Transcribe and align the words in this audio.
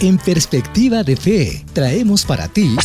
En 0.00 0.18
Perspectiva 0.18 1.02
de 1.02 1.16
Fe, 1.16 1.64
traemos 1.72 2.24
para 2.24 2.46
ti 2.48 2.76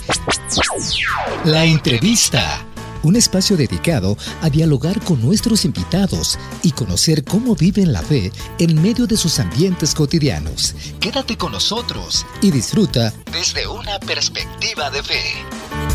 la 1.44 1.66
entrevista. 1.66 2.66
Un 3.04 3.16
espacio 3.16 3.58
dedicado 3.58 4.17
a 4.42 4.50
dialogar 4.50 5.01
con 5.01 5.22
nuestros 5.22 5.66
invitados 5.66 6.38
y 6.64 6.72
conocer 6.72 7.24
cómo 7.24 7.56
viven 7.56 7.92
la 7.92 8.02
fe 8.02 8.32
en 8.57 8.82
medio 8.82 9.05
de 9.07 9.18
sus 9.18 9.39
ambientes 9.39 9.93
cotidianos. 9.93 10.75
Quédate 11.00 11.38
con 11.38 11.52
nosotros 11.52 12.25
y 12.41 12.52
disfruta 12.52 13.13
desde 13.31 13.68
una 13.68 14.00
perspectiva 14.00 14.89
de 14.89 15.04
fe. 15.04 15.88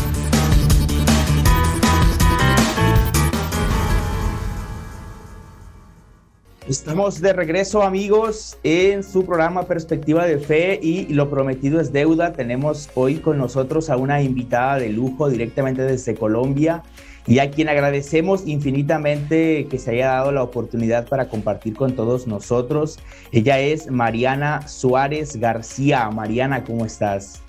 Estamos 6.67 7.21
de 7.21 7.31
regreso 7.31 7.83
amigos 7.83 8.57
en 8.63 9.03
su 9.03 9.23
programa 9.23 9.67
Perspectiva 9.67 10.25
de 10.25 10.39
Fe 10.39 10.79
y 10.81 11.05
lo 11.13 11.29
prometido 11.29 11.79
es 11.79 11.93
deuda. 11.93 12.33
Tenemos 12.33 12.89
hoy 12.95 13.17
con 13.17 13.37
nosotros 13.37 13.91
a 13.91 13.97
una 13.97 14.23
invitada 14.23 14.79
de 14.79 14.89
lujo 14.89 15.29
directamente 15.29 15.83
desde 15.83 16.15
Colombia 16.15 16.81
y 17.27 17.37
a 17.37 17.51
quien 17.51 17.69
agradecemos 17.69 18.47
infinitamente 18.47 19.67
que 19.69 19.77
se 19.77 19.91
haya 19.91 20.07
dado 20.07 20.31
la 20.31 20.41
oportunidad 20.41 21.07
para 21.07 21.29
compartir 21.29 21.75
con 21.75 21.93
todos 21.93 22.25
nosotros. 22.25 22.97
Ella 23.31 23.59
es 23.59 23.91
Mariana 23.91 24.67
Suárez 24.67 25.39
García. 25.39 26.09
Mariana, 26.09 26.63
¿cómo 26.63 26.83
estás? 26.83 27.43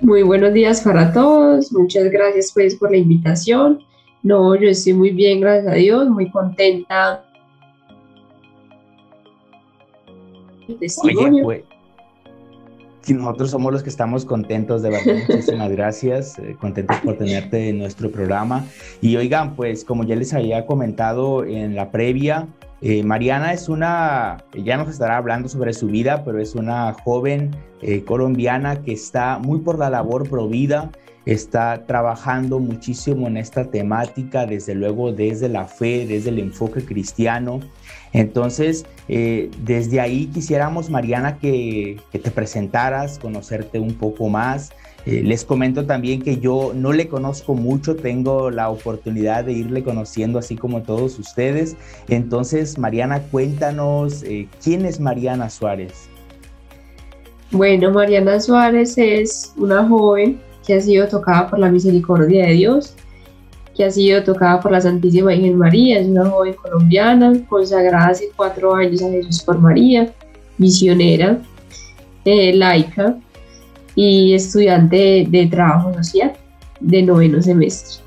Muy 0.00 0.24
buenos 0.24 0.52
días 0.54 0.80
para 0.80 1.12
todos. 1.12 1.72
Muchas 1.72 2.10
gracias 2.10 2.50
pues 2.52 2.74
por 2.74 2.90
la 2.90 2.96
invitación. 2.96 3.78
No, 4.24 4.56
yo 4.56 4.68
estoy 4.68 4.94
muy 4.94 5.10
bien, 5.10 5.40
gracias 5.40 5.72
a 5.72 5.76
Dios, 5.76 6.08
muy 6.08 6.28
contenta 6.32 7.24
Oye, 10.68 11.42
pues, 11.42 11.64
nosotros 13.08 13.50
somos 13.50 13.72
los 13.72 13.82
que 13.82 13.88
estamos 13.88 14.24
contentos, 14.24 14.82
de 14.82 14.90
verdad, 14.90 15.14
muchísimas 15.28 15.70
gracias, 15.70 16.38
eh, 16.38 16.56
contentos 16.60 16.96
por 16.98 17.16
tenerte 17.16 17.70
en 17.70 17.78
nuestro 17.78 18.10
programa. 18.10 18.64
Y 19.00 19.16
oigan, 19.16 19.56
pues 19.56 19.84
como 19.84 20.04
ya 20.04 20.16
les 20.16 20.34
había 20.34 20.66
comentado 20.66 21.44
en 21.44 21.74
la 21.74 21.90
previa, 21.90 22.48
eh, 22.80 23.02
Mariana 23.02 23.52
es 23.52 23.68
una, 23.68 24.44
ya 24.54 24.76
nos 24.76 24.88
estará 24.88 25.16
hablando 25.16 25.48
sobre 25.48 25.72
su 25.72 25.88
vida, 25.88 26.22
pero 26.24 26.38
es 26.38 26.54
una 26.54 26.92
joven 26.92 27.50
eh, 27.82 28.04
colombiana 28.04 28.82
que 28.82 28.92
está 28.92 29.38
muy 29.38 29.58
por 29.60 29.78
la 29.78 29.90
labor 29.90 30.28
provida, 30.28 30.90
está 31.26 31.84
trabajando 31.86 32.58
muchísimo 32.58 33.26
en 33.26 33.36
esta 33.36 33.64
temática, 33.70 34.46
desde 34.46 34.74
luego 34.74 35.12
desde 35.12 35.48
la 35.48 35.66
fe, 35.66 36.06
desde 36.06 36.30
el 36.30 36.38
enfoque 36.38 36.84
cristiano. 36.84 37.60
Entonces, 38.12 38.86
eh, 39.08 39.50
desde 39.62 40.00
ahí 40.00 40.26
quisiéramos, 40.26 40.90
Mariana, 40.90 41.38
que, 41.38 42.00
te 42.10 42.30
presentaras, 42.30 43.18
conocerte 43.18 43.78
un 43.78 43.94
poco 43.94 44.28
más. 44.28 44.70
Eh, 45.06 45.22
les 45.22 45.44
comento 45.44 45.86
también 45.86 46.22
que 46.22 46.38
yo 46.38 46.72
no 46.74 46.92
le 46.92 47.08
conozco 47.08 47.54
mucho, 47.54 47.96
tengo 47.96 48.50
la 48.50 48.68
oportunidad 48.68 49.44
de 49.44 49.52
irle 49.52 49.82
conociendo 49.82 50.38
así 50.38 50.56
como 50.56 50.82
todos 50.82 51.18
ustedes. 51.18 51.76
Entonces, 52.08 52.78
Mariana, 52.78 53.20
cuéntanos, 53.30 54.22
eh, 54.22 54.48
¿quién 54.62 54.84
es 54.84 54.98
Mariana 54.98 55.50
Suárez? 55.50 56.08
Bueno, 57.50 57.90
Mariana 57.90 58.40
Suárez 58.40 58.98
es 58.98 59.54
una 59.56 59.86
joven 59.86 60.38
que 60.68 60.74
ha 60.74 60.80
sido 60.82 61.08
tocada 61.08 61.48
por 61.48 61.58
la 61.58 61.70
misericordia 61.70 62.46
de 62.46 62.52
Dios 62.52 62.94
que 63.74 63.84
ha 63.84 63.90
sido 63.92 64.22
tocada 64.24 64.60
por 64.60 64.72
la 64.72 64.80
Santísima 64.80 65.30
Virgen 65.30 65.56
María, 65.56 66.00
es 66.00 66.08
una 66.08 66.28
joven 66.28 66.54
colombiana, 66.54 67.32
consagrada 67.48 68.08
hace 68.08 68.28
cuatro 68.34 68.74
años 68.74 69.00
a 69.02 69.08
Jesús 69.08 69.40
por 69.44 69.60
María, 69.60 70.12
misionera, 70.58 71.38
eh, 72.24 72.52
laica 72.54 73.16
y 73.94 74.34
estudiante 74.34 75.26
de, 75.28 75.46
trabajo 75.46 75.94
social 75.94 76.32
de 76.80 77.02
noveno 77.02 77.40
semestre. 77.40 78.02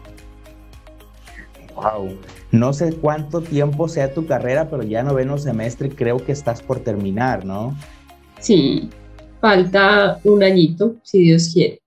Wow. 1.73 2.17
No 2.51 2.73
sé 2.73 2.91
cuánto 2.91 3.39
tiempo 3.39 3.87
sea 3.87 4.13
tu 4.13 4.25
carrera, 4.25 4.69
pero 4.69 4.83
ya 4.83 5.03
noveno 5.03 5.37
semestre 5.37 5.89
creo 5.89 6.17
que 6.17 6.33
estás 6.33 6.61
por 6.61 6.81
terminar, 6.81 7.45
¿no? 7.45 7.73
Sí, 8.41 8.89
falta 9.39 10.19
un 10.25 10.43
añito, 10.43 10.97
si 11.01 11.19
Dios 11.19 11.49
quiere 11.53 11.80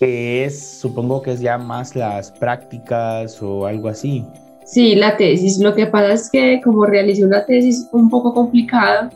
que 0.00 0.46
es, 0.46 0.78
supongo 0.80 1.20
que 1.20 1.32
es 1.32 1.40
ya 1.40 1.58
más 1.58 1.94
las 1.94 2.32
prácticas 2.32 3.40
o 3.42 3.66
algo 3.66 3.88
así. 3.88 4.24
Sí, 4.64 4.94
la 4.94 5.18
tesis. 5.18 5.58
Lo 5.58 5.74
que 5.74 5.86
pasa 5.86 6.14
es 6.14 6.30
que 6.30 6.60
como 6.64 6.86
realicé 6.86 7.22
una 7.24 7.44
tesis 7.44 7.86
un 7.92 8.08
poco 8.08 8.32
complicada, 8.32 9.10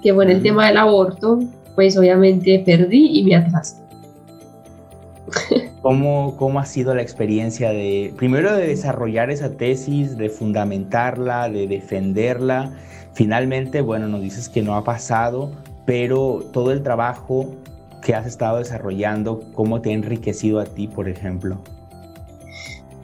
que 0.00 0.14
fue 0.14 0.24
en 0.24 0.30
el 0.30 0.42
tema 0.42 0.68
del 0.68 0.76
aborto, 0.76 1.40
pues 1.74 1.96
obviamente 1.98 2.62
perdí 2.64 3.18
y 3.18 3.24
me 3.24 3.34
atrasé. 3.34 3.82
¿Cómo, 5.82 6.36
¿Cómo 6.36 6.60
ha 6.60 6.66
sido 6.66 6.94
la 6.94 7.02
experiencia 7.02 7.70
de, 7.70 8.14
primero 8.16 8.54
de 8.54 8.68
desarrollar 8.68 9.30
esa 9.30 9.56
tesis, 9.56 10.16
de 10.16 10.28
fundamentarla, 10.28 11.48
de 11.48 11.66
defenderla? 11.66 12.70
Finalmente, 13.14 13.80
bueno, 13.80 14.06
nos 14.06 14.20
dices 14.20 14.48
que 14.48 14.62
no 14.62 14.76
ha 14.76 14.84
pasado, 14.84 15.50
pero 15.86 16.44
todo 16.52 16.70
el 16.70 16.84
trabajo 16.84 17.48
que 18.02 18.14
has 18.14 18.26
estado 18.26 18.58
desarrollando, 18.58 19.42
cómo 19.54 19.80
te 19.80 19.90
ha 19.90 19.92
enriquecido 19.92 20.60
a 20.60 20.64
ti, 20.64 20.88
por 20.88 21.08
ejemplo? 21.08 21.58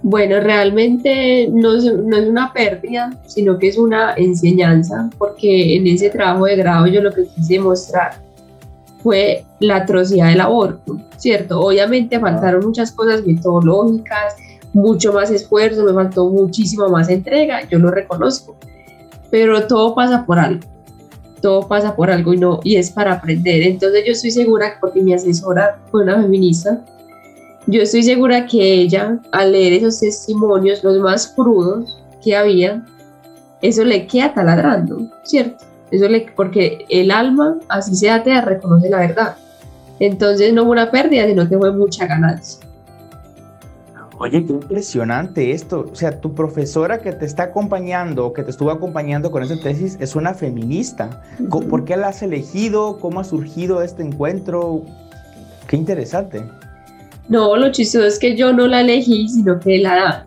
Bueno, 0.02 0.40
realmente 0.40 1.48
no 1.50 1.74
es, 1.74 1.84
no 1.84 2.16
es, 2.16 2.28
una 2.28 2.52
pérdida, 2.52 3.10
sino 3.26 3.58
que 3.58 3.68
es 3.68 3.78
una 3.78 4.14
enseñanza, 4.14 5.10
porque 5.18 5.76
en 5.76 5.86
ese 5.86 6.10
trabajo 6.10 6.44
de 6.44 6.56
grado 6.56 6.86
yo 6.86 7.02
lo 7.02 7.12
que 7.12 7.26
quise 7.26 7.58
mostrar 7.58 8.14
fue 9.02 9.44
la 9.60 9.76
atrocidad 9.76 10.28
del 10.28 10.40
aborto, 10.40 11.00
¿cierto? 11.16 11.60
Obviamente 11.60 12.20
faltaron 12.20 12.66
muchas 12.66 12.92
cosas 12.92 13.26
metodológicas, 13.26 14.36
mucho 14.72 15.12
más 15.12 15.30
esfuerzo, 15.30 15.84
me 15.84 15.92
faltó 15.92 16.28
muchísima 16.28 16.88
más 16.88 17.08
entrega, 17.08 17.66
yo 17.68 17.78
lo 17.78 17.90
reconozco, 17.90 18.56
pero 19.30 19.66
todo 19.66 19.94
pasa 19.94 20.24
por 20.26 20.38
algo 20.38 20.75
todo 21.40 21.68
pasa 21.68 21.94
por 21.94 22.10
algo 22.10 22.34
y 22.34 22.38
no 22.38 22.60
y 22.64 22.76
es 22.76 22.90
para 22.90 23.12
aprender. 23.14 23.62
Entonces 23.62 24.04
yo 24.06 24.12
estoy 24.12 24.30
segura, 24.30 24.78
porque 24.80 25.02
mi 25.02 25.12
asesora 25.12 25.78
fue 25.90 26.02
una 26.02 26.20
feminista, 26.20 26.82
yo 27.66 27.82
estoy 27.82 28.04
segura 28.04 28.46
que 28.46 28.74
ella, 28.74 29.18
al 29.32 29.52
leer 29.52 29.72
esos 29.72 29.98
testimonios, 29.98 30.84
los 30.84 30.98
más 30.98 31.26
crudos 31.26 32.00
que 32.22 32.36
había, 32.36 32.84
eso 33.60 33.82
le 33.84 34.06
queda 34.06 34.34
taladrando, 34.34 35.10
¿cierto? 35.24 35.64
Eso 35.90 36.08
le, 36.08 36.26
porque 36.36 36.84
el 36.88 37.10
alma, 37.10 37.58
así 37.68 37.96
sea 37.96 38.22
te 38.22 38.40
reconoce 38.40 38.88
la 38.88 38.98
verdad. 38.98 39.36
Entonces 39.98 40.52
no 40.52 40.64
fue 40.64 40.72
una 40.72 40.90
pérdida, 40.90 41.26
sino 41.26 41.48
que 41.48 41.58
fue 41.58 41.72
mucha 41.72 42.06
ganancia. 42.06 42.66
Oye, 44.18 44.46
qué 44.46 44.52
impresionante 44.52 45.50
esto. 45.50 45.86
O 45.92 45.94
sea, 45.94 46.20
tu 46.20 46.34
profesora 46.34 46.98
que 46.98 47.12
te 47.12 47.26
está 47.26 47.44
acompañando, 47.44 48.32
que 48.32 48.42
te 48.42 48.50
estuvo 48.50 48.70
acompañando 48.70 49.30
con 49.30 49.42
esa 49.42 49.60
tesis, 49.60 49.98
es 50.00 50.16
una 50.16 50.32
feminista. 50.32 51.22
¿Por 51.50 51.84
qué 51.84 51.96
la 51.96 52.08
has 52.08 52.22
elegido? 52.22 52.98
¿Cómo 52.98 53.20
ha 53.20 53.24
surgido 53.24 53.82
este 53.82 54.02
encuentro? 54.02 54.82
Qué 55.68 55.76
interesante. 55.76 56.44
No, 57.28 57.56
lo 57.56 57.70
chistoso 57.72 58.06
es 58.06 58.18
que 58.18 58.36
yo 58.36 58.52
no 58.52 58.66
la 58.66 58.80
elegí, 58.80 59.28
sino 59.28 59.60
que 59.60 59.78
la 59.78 59.94
dan. 59.94 60.26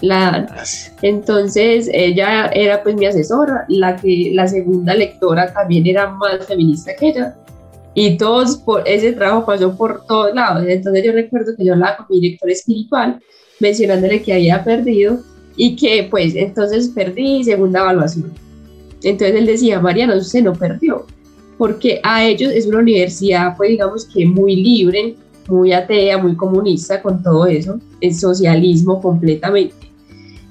La 0.00 0.16
dan. 0.16 0.46
Ah, 0.50 0.64
Entonces, 1.02 1.88
ella 1.92 2.46
era 2.46 2.82
pues 2.82 2.96
mi 2.96 3.06
asesora, 3.06 3.64
la 3.68 3.94
que 3.94 4.32
la 4.34 4.48
segunda 4.48 4.94
lectora 4.94 5.52
también 5.52 5.86
era 5.86 6.10
más 6.10 6.46
feminista 6.46 6.96
que 6.96 7.10
ella 7.10 7.36
y 7.94 8.16
todos 8.16 8.56
por 8.56 8.86
ese 8.88 9.12
trabajo 9.12 9.46
pasó 9.46 9.76
por 9.76 10.06
todos 10.06 10.34
lados. 10.34 10.64
Entonces 10.66 11.04
yo 11.04 11.12
recuerdo 11.12 11.54
que 11.56 11.64
yo 11.64 11.74
hablaba 11.74 11.98
con 11.98 12.06
mi 12.10 12.20
director 12.20 12.50
espiritual 12.50 13.20
mencionándole 13.60 14.22
que 14.22 14.32
había 14.32 14.64
perdido 14.64 15.20
y 15.56 15.76
que 15.76 16.08
pues 16.10 16.34
entonces 16.34 16.88
perdí 16.88 17.44
segunda 17.44 17.80
evaluación. 17.80 18.32
Entonces 19.02 19.36
él 19.36 19.46
decía, 19.46 19.80
Mariana, 19.80 20.16
usted 20.16 20.42
no 20.42 20.54
perdió, 20.54 21.06
porque 21.58 22.00
a 22.02 22.24
ellos 22.24 22.52
es 22.52 22.66
una 22.66 22.78
universidad 22.78 23.56
pues 23.56 23.70
digamos 23.70 24.06
que 24.06 24.26
muy 24.26 24.56
libre, 24.56 25.16
muy 25.48 25.72
atea, 25.72 26.18
muy 26.18 26.36
comunista 26.36 27.02
con 27.02 27.22
todo 27.22 27.46
eso, 27.46 27.78
el 28.00 28.14
socialismo 28.14 29.00
completamente. 29.00 29.74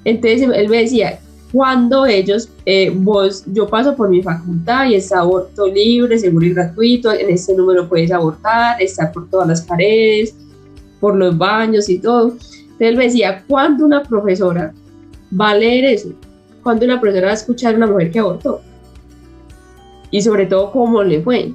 Entonces 0.04 0.42
él 0.42 0.68
me 0.68 0.78
decía, 0.78 1.18
cuando 1.52 2.06
ellos, 2.06 2.48
eh, 2.64 2.90
vos, 2.94 3.44
yo 3.46 3.68
paso 3.68 3.94
por 3.94 4.08
mi 4.08 4.22
facultad 4.22 4.86
y 4.86 4.94
es 4.94 5.12
aborto 5.12 5.66
libre, 5.66 6.18
seguro 6.18 6.46
y 6.46 6.54
gratuito, 6.54 7.12
en 7.12 7.28
este 7.28 7.54
número 7.54 7.86
puedes 7.88 8.10
abortar, 8.10 8.80
está 8.80 9.12
por 9.12 9.28
todas 9.28 9.48
las 9.48 9.60
paredes, 9.60 10.34
por 10.98 11.14
los 11.14 11.36
baños 11.36 11.90
y 11.90 11.98
todo. 11.98 12.36
Entonces 12.62 12.96
me 12.96 13.04
decía, 13.04 13.44
¿cuándo 13.46 13.84
una 13.84 14.02
profesora 14.02 14.72
va 15.38 15.50
a 15.50 15.56
leer 15.56 15.84
eso? 15.84 16.14
¿Cuándo 16.62 16.86
una 16.86 16.98
profesora 16.98 17.26
va 17.26 17.32
a 17.32 17.36
escuchar 17.36 17.74
a 17.74 17.76
una 17.76 17.86
mujer 17.86 18.10
que 18.10 18.20
abortó? 18.20 18.62
Y 20.10 20.22
sobre 20.22 20.46
todo, 20.46 20.72
¿cómo 20.72 21.02
le 21.02 21.20
fue? 21.20 21.52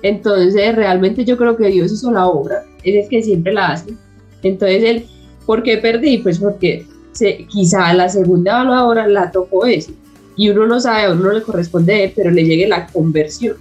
Entonces, 0.00 0.74
realmente 0.74 1.26
yo 1.26 1.36
creo 1.36 1.56
que 1.56 1.66
Dios 1.66 1.92
hizo 1.92 2.10
la 2.10 2.26
obra, 2.26 2.64
es 2.82 3.04
el 3.04 3.08
que 3.10 3.22
siempre 3.22 3.52
la 3.52 3.72
hace. 3.72 3.94
Entonces, 4.42 4.82
él, 4.82 5.06
¿por 5.44 5.62
qué 5.62 5.76
perdí? 5.76 6.18
Pues 6.18 6.38
porque 6.38 6.86
se, 7.16 7.46
quizá 7.46 7.92
la 7.94 8.08
segunda 8.08 8.52
evaluadora 8.52 9.06
la 9.08 9.30
tocó 9.30 9.66
eso. 9.66 9.92
Y 10.36 10.50
uno 10.50 10.66
no 10.66 10.80
sabe, 10.80 11.04
a 11.04 11.12
uno 11.12 11.24
no 11.24 11.32
le 11.32 11.42
corresponde, 11.42 12.12
pero 12.14 12.30
le 12.30 12.44
llegue 12.44 12.68
la 12.68 12.86
conversión 12.88 13.56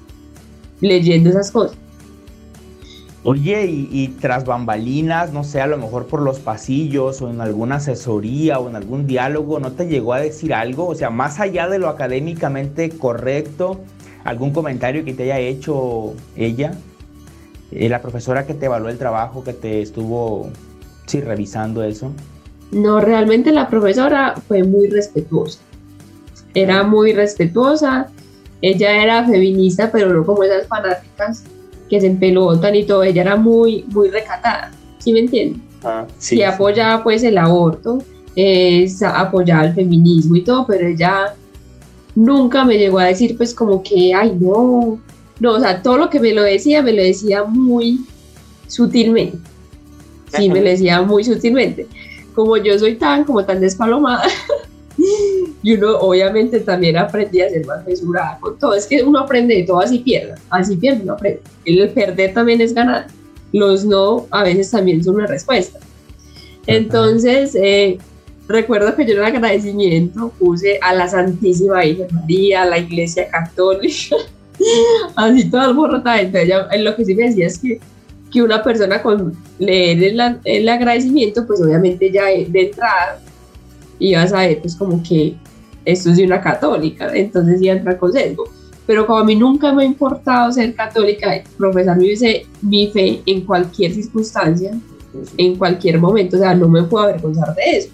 leyendo 0.81 1.29
esas 1.29 1.51
cosas. 1.51 1.77
Oye, 3.23 3.65
y, 3.65 4.09
tras 4.21 4.45
bambalinas, 4.45 5.33
no 5.33 5.43
sé, 5.43 5.59
a 5.59 5.65
lo 5.65 5.79
mejor 5.79 6.05
por 6.05 6.21
los 6.21 6.39
pasillos 6.39 7.23
o 7.23 7.31
en 7.31 7.41
alguna 7.41 7.77
asesoría 7.77 8.59
o 8.59 8.69
en 8.69 8.75
algún 8.75 9.07
diálogo, 9.07 9.59
¿no 9.59 9.71
te 9.71 9.87
llegó 9.87 10.13
a 10.13 10.19
decir 10.19 10.53
algo? 10.53 10.87
O 10.87 10.93
sea, 10.93 11.09
más 11.09 11.39
allá 11.39 11.67
de 11.67 11.79
lo 11.79 11.89
académicamente 11.89 12.87
correcto, 12.91 13.79
algún 14.23 14.51
comentario 14.51 15.03
que 15.03 15.15
te 15.15 15.23
haya 15.23 15.39
hecho 15.39 16.13
ella, 16.35 16.73
eh, 17.71 17.89
la 17.89 18.03
profesora 18.03 18.45
que 18.45 18.53
te 18.53 18.67
evaluó 18.67 18.89
el 18.89 18.99
trabajo, 18.99 19.43
que 19.43 19.53
te 19.53 19.81
estuvo, 19.81 20.51
sí, 21.07 21.19
revisando 21.19 21.83
eso. 21.83 22.11
No, 22.71 22.99
realmente 22.99 23.51
la 23.51 23.69
profesora 23.69 24.35
fue 24.47 24.63
muy 24.63 24.87
respetuosa. 24.87 25.59
Era 26.53 26.83
muy 26.83 27.13
respetuosa. 27.13 28.07
Ella 28.61 29.03
era 29.03 29.25
feminista, 29.25 29.91
pero 29.91 30.13
no 30.13 30.25
como 30.25 30.43
esas 30.43 30.67
fanáticas 30.67 31.43
que 31.89 32.01
se 32.01 32.07
empelotan 32.07 32.75
y 32.75 32.83
todo, 32.83 33.03
ella 33.03 33.21
era 33.21 33.35
muy, 33.35 33.85
muy 33.89 34.09
recatada, 34.09 34.71
¿sí 34.97 35.13
me 35.13 35.19
entiendes? 35.19 35.61
Ah, 35.83 36.05
sí, 36.17 36.37
y 36.37 36.41
apoyaba 36.41 37.03
pues 37.03 37.21
el 37.23 37.37
aborto, 37.37 37.99
apoyaba 39.05 39.65
el 39.65 39.75
feminismo 39.75 40.35
y 40.35 40.43
todo, 40.43 40.65
pero 40.65 40.87
ella 40.87 41.35
nunca 42.15 42.65
me 42.65 42.77
llegó 42.77 42.99
a 42.99 43.05
decir 43.05 43.37
pues 43.37 43.53
como 43.53 43.83
que, 43.83 44.13
ay 44.13 44.35
no, 44.39 44.99
no, 45.39 45.51
o 45.51 45.59
sea, 45.59 45.83
todo 45.83 45.97
lo 45.97 46.09
que 46.09 46.19
me 46.19 46.33
lo 46.33 46.41
decía, 46.41 46.81
me 46.81 46.93
lo 46.93 47.03
decía 47.03 47.43
muy 47.43 48.03
sutilmente, 48.67 49.37
sí, 50.35 50.49
me 50.49 50.61
lo 50.61 50.69
decía 50.69 51.03
muy 51.03 51.23
sutilmente, 51.23 51.87
como 52.35 52.57
yo 52.57 52.77
soy 52.77 52.95
tan, 52.95 53.23
como 53.23 53.43
tan 53.45 53.61
despalomada, 53.61 54.23
y 55.63 55.73
uno 55.73 55.97
obviamente 55.97 56.59
también 56.59 56.97
aprendí 56.97 57.41
a 57.41 57.49
ser 57.49 57.65
más 57.65 57.85
mesurada 57.85 58.37
con 58.39 58.59
todo. 58.59 58.75
Es 58.75 58.85
que 58.85 59.01
uno 59.03 59.19
aprende 59.19 59.55
de 59.55 59.63
todo, 59.63 59.79
así 59.79 59.99
pierde, 59.99 60.35
así 60.49 60.75
pierde, 60.75 61.01
uno 61.03 61.13
aprende. 61.13 61.41
El 61.65 61.89
perder 61.89 62.33
también 62.33 62.61
es 62.61 62.73
ganar. 62.73 63.07
Los 63.51 63.85
no 63.85 64.27
a 64.31 64.43
veces 64.43 64.69
también 64.69 65.03
son 65.03 65.15
una 65.15 65.27
respuesta. 65.27 65.79
Entonces, 66.67 67.55
eh, 67.55 67.97
recuerdo 68.47 68.95
que 68.95 69.05
yo 69.05 69.13
en 69.13 69.23
agradecimiento 69.23 70.31
puse 70.37 70.79
a 70.81 70.93
la 70.93 71.07
Santísima 71.07 71.81
Virgen 71.81 72.07
María, 72.11 72.63
a 72.63 72.65
la 72.65 72.77
Iglesia 72.79 73.27
Católica, 73.29 74.17
así 75.15 75.49
toda 75.49 75.65
alborota. 75.65 76.19
Entonces, 76.19 76.49
ella, 76.49 76.67
lo 76.77 76.95
que 76.95 77.05
sí 77.05 77.15
me 77.15 77.29
decía 77.29 77.47
es 77.47 77.59
que, 77.59 77.79
que 78.35 78.43
una 78.43 78.61
persona 78.61 79.01
con 79.01 79.31
leer 79.59 80.03
el, 80.03 80.39
el 80.43 80.67
agradecimiento, 80.67 81.47
pues 81.47 81.61
obviamente 81.61 82.11
ya 82.11 82.25
de 82.25 82.49
entrada 82.53 83.21
iba 83.97 84.23
a 84.23 84.27
saber, 84.27 84.59
pues 84.59 84.75
como 84.75 85.01
que 85.01 85.37
esto 85.85 86.09
es 86.09 86.17
de 86.17 86.25
una 86.25 86.41
católica, 86.41 87.15
entonces 87.15 87.61
ya 87.61 87.71
entra 87.71 87.97
con 87.97 88.11
sesgo. 88.11 88.43
Pero 88.85 89.07
como 89.07 89.19
a 89.19 89.23
mí 89.23 89.37
nunca 89.37 89.71
me 89.71 89.83
ha 89.83 89.85
importado 89.85 90.51
ser 90.51 90.75
católica, 90.75 91.41
profesar 91.57 91.97
mi, 91.97 92.13
mi 92.61 92.87
fe 92.87 93.21
en 93.25 93.39
cualquier 93.45 93.93
circunstancia, 93.93 94.77
en 95.37 95.55
cualquier 95.55 95.97
momento, 95.97 96.35
o 96.35 96.39
sea, 96.41 96.53
no 96.53 96.67
me 96.67 96.83
puedo 96.83 97.05
avergonzar 97.05 97.55
de 97.55 97.77
eso. 97.77 97.89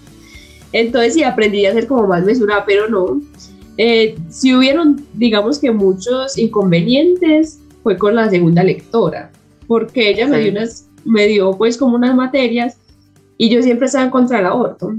Entonces 0.72 1.14
sí 1.14 1.22
aprendí 1.22 1.66
a 1.66 1.72
ser 1.72 1.86
como 1.86 2.08
más 2.08 2.24
mesurada, 2.24 2.64
pero 2.66 2.88
no. 2.88 3.22
Eh, 3.76 4.16
si 4.28 4.56
hubieron, 4.56 5.06
digamos 5.14 5.60
que 5.60 5.70
muchos 5.70 6.36
inconvenientes, 6.36 7.60
fue 7.84 7.96
con 7.96 8.16
la 8.16 8.28
segunda 8.28 8.64
lectora, 8.64 9.30
porque 9.66 10.10
ella 10.10 10.26
me, 10.26 10.40
dio 10.40 10.52
unas, 10.52 10.88
me 11.04 11.26
dio 11.26 11.52
pues 11.56 11.76
como 11.76 11.96
unas 11.96 12.14
materias 12.14 12.76
y 13.38 13.48
yo 13.48 13.62
siempre 13.62 13.86
estaba 13.86 14.04
en 14.04 14.10
contra 14.10 14.38
del 14.38 14.46
aborto. 14.46 14.94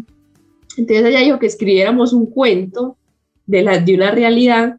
Entonces 0.77 1.05
ella 1.05 1.19
dijo 1.19 1.39
que 1.39 1.45
escribiéramos 1.45 2.13
un 2.13 2.25
cuento 2.25 2.97
de, 3.45 3.61
la, 3.61 3.77
de 3.79 3.95
una 3.95 4.11
realidad, 4.11 4.77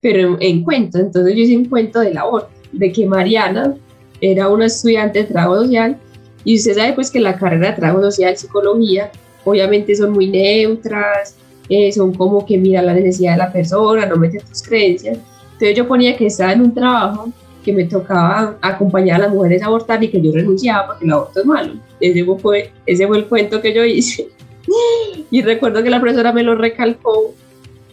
pero 0.00 0.36
en, 0.40 0.62
cuento. 0.62 0.98
Entonces 0.98 1.34
yo 1.34 1.42
hice 1.42 1.56
un 1.56 1.64
cuento 1.66 2.00
del 2.00 2.18
aborto, 2.18 2.50
de 2.72 2.92
que 2.92 3.06
Mariana 3.06 3.74
era 4.20 4.48
una 4.48 4.66
estudiante 4.66 5.20
de 5.20 5.24
trabajo 5.24 5.62
social 5.62 5.98
y 6.44 6.56
usted 6.56 6.74
sabe 6.74 6.92
pues 6.92 7.10
que 7.10 7.20
la 7.20 7.38
carrera 7.38 7.70
de 7.70 7.76
trabajo 7.76 8.02
social, 8.02 8.36
psicología, 8.36 9.10
obviamente 9.44 9.94
son 9.96 10.12
muy 10.12 10.28
neutras, 10.28 11.36
eh, 11.68 11.90
son 11.92 12.12
como 12.14 12.44
que 12.44 12.58
mira 12.58 12.82
la 12.82 12.94
necesidad 12.94 13.32
de 13.32 13.38
la 13.38 13.52
persona, 13.52 14.06
no 14.06 14.16
mete 14.16 14.40
tus 14.40 14.62
creencias. 14.62 15.18
Entonces 15.52 15.76
yo 15.76 15.88
ponía 15.88 16.16
que 16.16 16.26
estaba 16.26 16.52
en 16.52 16.62
un 16.62 16.74
trabajo 16.74 17.32
que 17.64 17.72
me 17.72 17.84
tocaba 17.84 18.56
acompañar 18.60 19.16
a 19.20 19.24
las 19.26 19.34
mujeres 19.34 19.62
a 19.62 19.66
abortar 19.66 20.02
y 20.04 20.08
que 20.08 20.20
yo 20.20 20.32
renunciaba 20.32 20.86
porque 20.86 21.04
el 21.04 21.12
aborto 21.12 21.40
es 21.40 21.46
malo. 21.46 21.72
Ese 21.98 22.24
fue, 22.24 22.70
ese 22.86 23.06
fue 23.06 23.18
el 23.18 23.26
cuento 23.26 23.60
que 23.60 23.74
yo 23.74 23.84
hice. 23.84 24.28
Y 25.30 25.42
recuerdo 25.42 25.82
que 25.82 25.90
la 25.90 26.00
profesora 26.00 26.32
me 26.32 26.44
lo 26.44 26.54
recalcó 26.54 27.34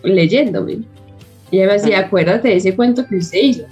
leyéndome. 0.04 0.80
Y 1.50 1.58
ella 1.58 1.68
me 1.68 1.74
decía, 1.74 2.00
acuérdate 2.00 2.50
de 2.50 2.58
ese 2.58 2.76
cuento 2.76 3.06
que 3.08 3.16
usted 3.16 3.40
hizo. 3.42 3.64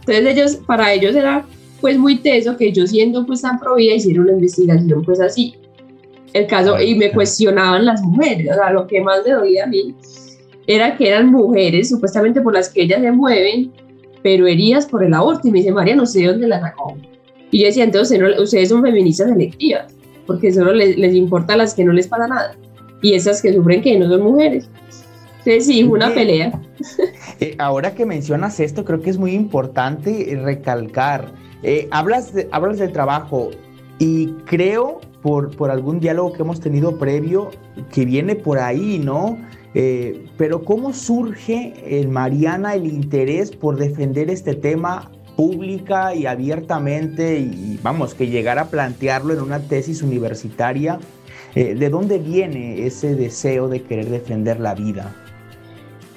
Entonces 0.00 0.26
ellos, 0.26 0.56
para 0.66 0.92
ellos 0.92 1.14
era 1.14 1.44
pues 1.80 1.98
muy 1.98 2.18
teso 2.18 2.56
que 2.56 2.72
yo 2.72 2.86
siendo 2.86 3.24
pues 3.26 3.42
tan 3.42 3.58
provida 3.58 3.94
hiciera 3.94 4.22
una 4.22 4.32
investigación 4.32 5.04
pues 5.04 5.20
así. 5.20 5.54
El 6.32 6.46
caso, 6.46 6.80
y 6.80 6.94
me 6.94 7.12
cuestionaban 7.12 7.84
las 7.84 8.00
mujeres, 8.02 8.48
o 8.50 8.54
sea, 8.54 8.70
lo 8.70 8.86
que 8.86 9.00
más 9.00 9.20
me 9.24 9.32
dolía 9.32 9.64
a 9.64 9.66
mí 9.66 9.94
era 10.66 10.96
que 10.96 11.08
eran 11.08 11.30
mujeres 11.30 11.88
supuestamente 11.90 12.40
por 12.40 12.54
las 12.54 12.68
que 12.68 12.82
ellas 12.82 13.00
se 13.00 13.10
mueven, 13.10 13.72
pero 14.22 14.46
heridas 14.46 14.86
por 14.86 15.04
el 15.04 15.14
aborto. 15.14 15.48
Y 15.48 15.50
me 15.50 15.58
dice, 15.58 15.72
María, 15.72 15.96
no 15.96 16.06
sé 16.06 16.20
de 16.20 16.26
dónde 16.28 16.48
la 16.48 16.60
sacó. 16.60 16.96
Y 17.50 17.60
yo 17.60 17.66
decía, 17.66 17.84
entonces 17.84 18.20
ustedes 18.38 18.68
son 18.68 18.82
feministas 18.82 19.28
selectivas 19.28 19.94
porque 20.26 20.52
solo 20.52 20.72
les, 20.72 20.96
les 20.96 21.14
importa 21.14 21.54
a 21.54 21.56
las 21.56 21.74
que 21.74 21.84
no 21.84 21.92
les 21.92 22.06
pasa 22.08 22.28
nada 22.28 22.54
y 23.02 23.14
esas 23.14 23.42
que 23.42 23.52
sufren 23.52 23.82
que 23.82 23.98
no 23.98 24.08
son 24.08 24.22
mujeres. 24.22 24.68
Entonces 25.38 25.66
sí, 25.66 25.82
una 25.82 26.14
pelea. 26.14 26.58
Eh, 27.40 27.56
ahora 27.58 27.94
que 27.94 28.06
mencionas 28.06 28.60
esto, 28.60 28.84
creo 28.84 29.00
que 29.00 29.10
es 29.10 29.18
muy 29.18 29.32
importante 29.32 30.38
recalcar. 30.40 31.32
Eh, 31.64 31.88
hablas, 31.90 32.32
de, 32.32 32.48
hablas 32.52 32.78
del 32.78 32.92
trabajo 32.92 33.50
y 33.98 34.28
creo 34.44 35.00
por, 35.22 35.56
por 35.56 35.70
algún 35.70 35.98
diálogo 35.98 36.32
que 36.32 36.42
hemos 36.42 36.60
tenido 36.60 36.98
previo 36.98 37.50
que 37.92 38.04
viene 38.04 38.36
por 38.36 38.58
ahí, 38.58 39.00
¿no? 39.00 39.38
Eh, 39.74 40.26
pero 40.36 40.64
¿cómo 40.64 40.92
surge 40.92 41.72
en 41.86 42.10
Mariana 42.10 42.74
el 42.74 42.86
interés 42.86 43.50
por 43.50 43.76
defender 43.76 44.28
este 44.28 44.54
tema 44.54 45.10
pública 45.36 46.14
y 46.14 46.26
abiertamente 46.26 47.38
y 47.38 47.78
vamos, 47.82 48.14
que 48.14 48.28
llegar 48.28 48.58
a 48.58 48.66
plantearlo 48.66 49.32
en 49.32 49.40
una 49.40 49.60
tesis 49.60 50.02
universitaria, 50.02 50.98
eh, 51.54 51.74
¿de 51.74 51.90
dónde 51.90 52.18
viene 52.18 52.86
ese 52.86 53.14
deseo 53.14 53.68
de 53.68 53.82
querer 53.82 54.08
defender 54.08 54.60
la 54.60 54.74
vida? 54.74 55.14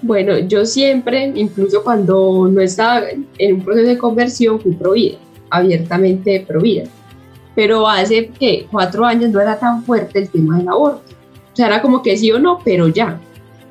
Bueno, 0.02 0.38
yo 0.38 0.66
siempre, 0.66 1.32
incluso 1.36 1.84
cuando 1.84 2.48
no 2.48 2.62
estaba 2.62 3.08
en 3.38 3.56
un 3.56 3.62
proceso 3.62 3.88
de 3.88 3.98
conversión, 3.98 4.60
fui 4.60 4.74
provida, 4.74 5.18
abiertamente 5.50 6.46
provida. 6.48 6.84
Pero 7.56 7.88
hace 7.88 8.28
que 8.28 8.68
cuatro 8.70 9.06
años 9.06 9.32
no 9.32 9.40
era 9.40 9.58
tan 9.58 9.84
fuerte 9.84 10.20
el 10.20 10.30
tema 10.30 10.58
del 10.58 10.68
aborto. 10.68 11.02
O 11.54 11.56
sea, 11.56 11.68
era 11.68 11.82
como 11.82 12.04
que 12.04 12.18
sí 12.18 12.32
o 12.32 12.38
no, 12.38 12.60
pero 12.64 12.90
ya. 12.90 13.20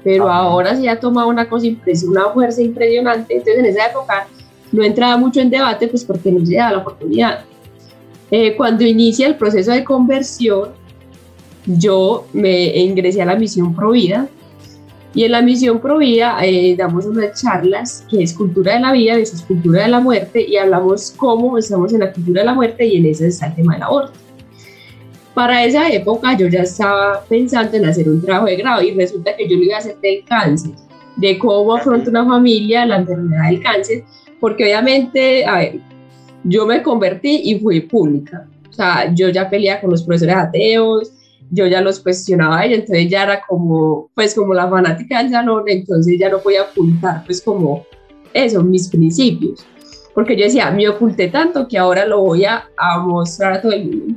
Pero 0.05 0.31
ahora 0.31 0.77
sí 0.77 0.87
ha 0.87 1.01
tomado 1.01 1.29
una 1.29 1.49
cosa 1.49 1.67
una 2.07 2.29
fuerza 2.31 2.63
impresionante. 2.63 3.35
Entonces, 3.35 3.59
en 3.59 3.67
esa 3.67 3.87
época 3.87 4.29
no 4.71 4.85
entraba 4.85 5.17
mucho 5.17 5.41
en 5.41 5.51
debate, 5.51 5.89
pues 5.89 6.05
porque 6.05 6.31
no 6.31 6.45
se 6.45 6.57
da 6.57 6.71
la 6.73 6.79
oportunidad. 6.79 7.45
Eh, 8.31 8.55
cuando 8.57 8.85
inicia 8.85 9.27
el 9.27 9.37
proceso 9.37 9.73
de 9.73 9.83
conversión, 9.83 10.71
yo 11.67 12.27
me 12.33 12.77
ingresé 12.77 13.23
a 13.23 13.27
la 13.27 13.37
misión 13.37 13.75
Provida 13.75 14.29
y 15.15 15.25
en 15.25 15.33
la 15.33 15.41
misión 15.41 15.81
Provida 15.81 16.39
eh, 16.45 16.75
damos 16.77 17.07
unas 17.07 17.41
charlas 17.41 18.05
que 18.11 18.23
es 18.23 18.35
cultura 18.35 18.75
de 18.75 18.81
la 18.81 18.93
vida 18.93 19.15
es 19.15 19.43
cultura 19.43 19.83
de 19.83 19.89
la 19.89 20.01
muerte 20.01 20.45
y 20.47 20.57
hablamos 20.57 21.13
cómo 21.17 21.57
estamos 21.57 21.93
en 21.93 22.01
la 22.01 22.13
cultura 22.13 22.41
de 22.41 22.47
la 22.47 22.55
muerte 22.55 22.85
y 22.85 22.97
en 22.97 23.07
ese 23.07 23.29
está 23.29 23.47
el 23.47 23.55
tema 23.55 23.75
del 23.75 23.85
aborto. 23.85 24.24
Para 25.35 25.64
esa 25.64 25.88
época 25.91 26.37
yo 26.37 26.47
ya 26.47 26.62
estaba 26.62 27.25
pensando 27.29 27.76
en 27.76 27.87
hacer 27.87 28.09
un 28.09 28.23
trabajo 28.23 28.47
de 28.47 28.57
grado 28.57 28.83
y 28.83 28.93
resulta 28.93 29.37
que 29.37 29.49
yo 29.49 29.57
lo 29.57 29.64
iba 29.64 29.76
a 29.76 29.79
hacer 29.79 29.99
del 30.00 30.25
cáncer, 30.25 30.73
de 31.17 31.38
cómo 31.38 31.75
afronta 31.75 32.11
una 32.11 32.25
familia 32.25 32.87
la 32.87 32.99
enfermedad 32.99 33.50
del 33.50 33.62
cáncer 33.62 34.05
porque 34.45 34.64
obviamente, 34.64 35.47
a 35.47 35.57
ver, 35.57 35.81
yo 36.43 36.67
me 36.67 36.83
convertí 36.83 37.41
y 37.45 37.59
fui 37.61 37.81
pública. 37.81 38.47
O 38.69 38.73
sea, 38.75 39.11
yo 39.14 39.31
ya 39.31 39.49
peleaba 39.49 39.81
con 39.81 39.91
los 39.91 40.03
profesores 40.03 40.37
ateos, 40.37 41.12
yo 41.50 41.67
ya 41.67 41.81
los 41.81 41.99
cuestionaba 41.99 42.59
a 42.61 42.67
ella, 42.67 42.75
entonces 42.75 43.09
ya 43.09 43.23
era 43.23 43.41
como, 43.41 44.11
pues 44.14 44.35
como 44.35 44.53
la 44.53 44.69
fanática 44.69 45.23
del 45.23 45.31
salón, 45.31 45.64
entonces 45.67 46.19
ya 46.19 46.29
no 46.29 46.41
podía 46.41 46.64
ocultar, 46.64 47.25
pues 47.25 47.41
como 47.41 47.87
eso, 48.35 48.62
mis 48.62 48.88
principios. 48.88 49.64
Porque 50.12 50.37
yo 50.37 50.45
decía, 50.45 50.71
me 50.71 50.91
oculté 50.91 51.29
tanto 51.29 51.67
que 51.67 51.79
ahora 51.79 52.05
lo 52.05 52.21
voy 52.21 52.45
a, 52.45 52.69
a 52.76 52.99
mostrar 52.99 53.55
a 53.55 53.62
todo 53.62 53.73
el 53.73 53.87
mundo. 53.87 54.14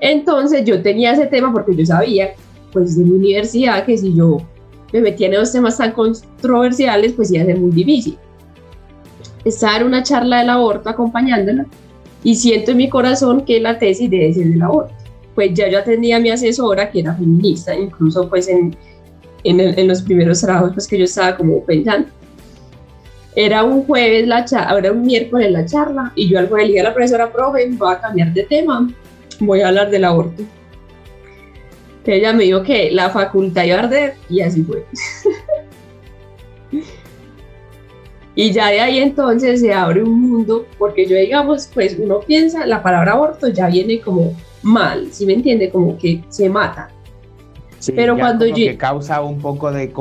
Entonces 0.00 0.64
yo 0.64 0.82
tenía 0.82 1.12
ese 1.12 1.26
tema 1.26 1.52
porque 1.52 1.74
yo 1.74 1.86
sabía, 1.86 2.34
pues 2.72 2.96
de 2.96 3.04
mi 3.04 3.12
universidad, 3.12 3.84
que 3.84 3.96
si 3.96 4.14
yo 4.14 4.38
me 4.92 5.00
metía 5.00 5.28
en 5.28 5.34
esos 5.34 5.52
temas 5.52 5.78
tan 5.78 5.92
controversiales, 5.92 7.12
pues 7.12 7.32
iba 7.32 7.42
a 7.42 7.46
ser 7.46 7.58
muy 7.58 7.70
difícil 7.70 8.18
estar 9.44 9.80
en 9.80 9.88
una 9.88 10.02
charla 10.02 10.38
del 10.38 10.50
aborto 10.50 10.88
acompañándola 10.88 11.66
y 12.22 12.34
siento 12.34 12.70
en 12.70 12.78
mi 12.78 12.88
corazón 12.88 13.44
que 13.44 13.60
la 13.60 13.78
tesis 13.78 14.10
debe 14.10 14.32
ser 14.32 14.48
del 14.48 14.62
aborto. 14.62 14.94
pues 15.34 15.52
ya 15.52 15.68
yo 15.68 15.78
atendía 15.78 16.16
a 16.16 16.20
mi 16.20 16.30
asesora 16.30 16.90
que 16.90 17.00
era 17.00 17.14
feminista, 17.14 17.74
incluso 17.74 18.28
pues 18.28 18.48
en, 18.48 18.76
en, 19.42 19.88
los 19.88 20.02
primeros 20.02 20.40
trabajos 20.40 20.72
pues 20.74 20.86
que 20.86 20.98
yo 20.98 21.04
estaba 21.04 21.36
como 21.36 21.62
pensando. 21.64 22.08
Era 23.36 23.64
un 23.64 23.84
jueves 23.84 24.28
la 24.28 24.44
charla, 24.44 24.78
era 24.78 24.92
un 24.92 25.02
miércoles 25.02 25.50
la 25.50 25.66
charla 25.66 26.12
y 26.14 26.28
yo 26.28 26.38
al 26.38 26.48
jueves 26.48 26.68
le 26.68 26.72
dije 26.74 26.80
a 26.80 26.88
la 26.88 26.94
profesora, 26.94 27.32
profe, 27.32 27.68
voy 27.72 27.92
a 27.92 28.00
cambiar 28.00 28.32
de 28.32 28.44
tema, 28.44 28.88
voy 29.40 29.60
a 29.60 29.68
hablar 29.68 29.90
del 29.90 30.04
aborto. 30.04 30.42
Entonces 32.04 32.14
ella 32.20 32.32
me 32.32 32.44
dijo 32.44 32.62
que 32.62 32.90
la 32.90 33.08
facultad 33.10 33.64
iba 33.64 33.76
a 33.76 33.80
arder 33.80 34.14
y 34.28 34.40
así 34.40 34.62
fue. 34.62 34.84
y 38.34 38.52
ya 38.52 38.68
de 38.68 38.80
ahí 38.80 38.98
entonces 38.98 39.60
se 39.60 39.72
abre 39.72 40.02
un 40.02 40.20
mundo, 40.20 40.66
porque 40.78 41.06
yo 41.06 41.16
digamos, 41.16 41.70
pues 41.72 41.96
uno 41.98 42.20
piensa, 42.20 42.66
la 42.66 42.82
palabra 42.82 43.12
aborto 43.12 43.48
ya 43.48 43.68
viene 43.68 44.00
como 44.00 44.34
mal, 44.62 45.08
¿sí 45.12 45.24
me 45.24 45.34
entiende? 45.34 45.70
Como 45.70 45.96
que 45.96 46.22
se 46.28 46.50
mata. 46.50 46.90
Pero 47.94 48.16
cuando 48.16 48.46
yo... 48.46 48.54
Que 48.54 48.76
causa 48.76 49.20
un 49.22 49.38
poco 49.40 49.70
de 49.70 49.92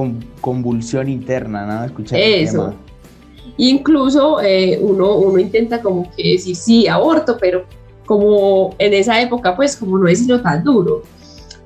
convulsión 0.41 1.09
interna, 1.09 1.65
¿no? 1.65 1.85
Escuchar 1.85 2.19
Eso. 2.19 2.73
Incluso 3.57 4.41
eh, 4.41 4.79
uno, 4.81 5.15
uno 5.17 5.37
intenta 5.37 5.81
como 5.81 6.09
que 6.15 6.33
decir 6.33 6.55
sí, 6.55 6.87
aborto, 6.87 7.37
pero 7.39 7.65
como 8.05 8.75
en 8.79 8.93
esa 8.93 9.21
época, 9.21 9.55
pues 9.55 9.75
como 9.75 9.97
no 9.97 10.07
es 10.07 10.19
sino 10.19 10.41
tan 10.41 10.63
duro. 10.63 11.03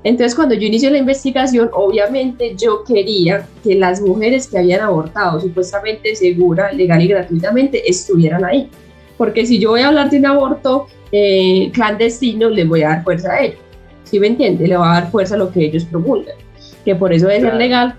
Entonces, 0.04 0.34
cuando 0.34 0.54
yo 0.54 0.66
inicio 0.66 0.90
la 0.90 0.98
investigación, 0.98 1.70
obviamente 1.72 2.54
yo 2.56 2.84
quería 2.84 3.46
que 3.64 3.74
las 3.74 4.00
mujeres 4.00 4.46
que 4.46 4.58
habían 4.58 4.80
abortado 4.80 5.40
supuestamente 5.40 6.14
segura, 6.14 6.72
legal 6.72 7.02
y 7.02 7.08
gratuitamente 7.08 7.88
estuvieran 7.90 8.44
ahí. 8.44 8.70
Porque 9.16 9.44
si 9.44 9.58
yo 9.58 9.70
voy 9.70 9.80
a 9.80 9.88
hablar 9.88 10.10
de 10.10 10.18
un 10.18 10.26
aborto 10.26 10.86
eh, 11.10 11.70
clandestino, 11.72 12.48
les 12.48 12.68
voy 12.68 12.82
a 12.82 12.90
dar 12.90 13.04
fuerza 13.04 13.32
a 13.32 13.42
ellos. 13.42 13.58
¿Sí 14.04 14.20
me 14.20 14.28
entiende? 14.28 14.68
Le 14.68 14.76
va 14.76 14.92
a 14.96 15.00
dar 15.00 15.10
fuerza 15.10 15.34
a 15.34 15.38
lo 15.38 15.50
que 15.50 15.66
ellos 15.66 15.84
promulgan. 15.84 16.36
Que 16.84 16.94
por 16.94 17.12
eso 17.12 17.26
debe 17.26 17.40
ser 17.40 17.54
legal, 17.54 17.94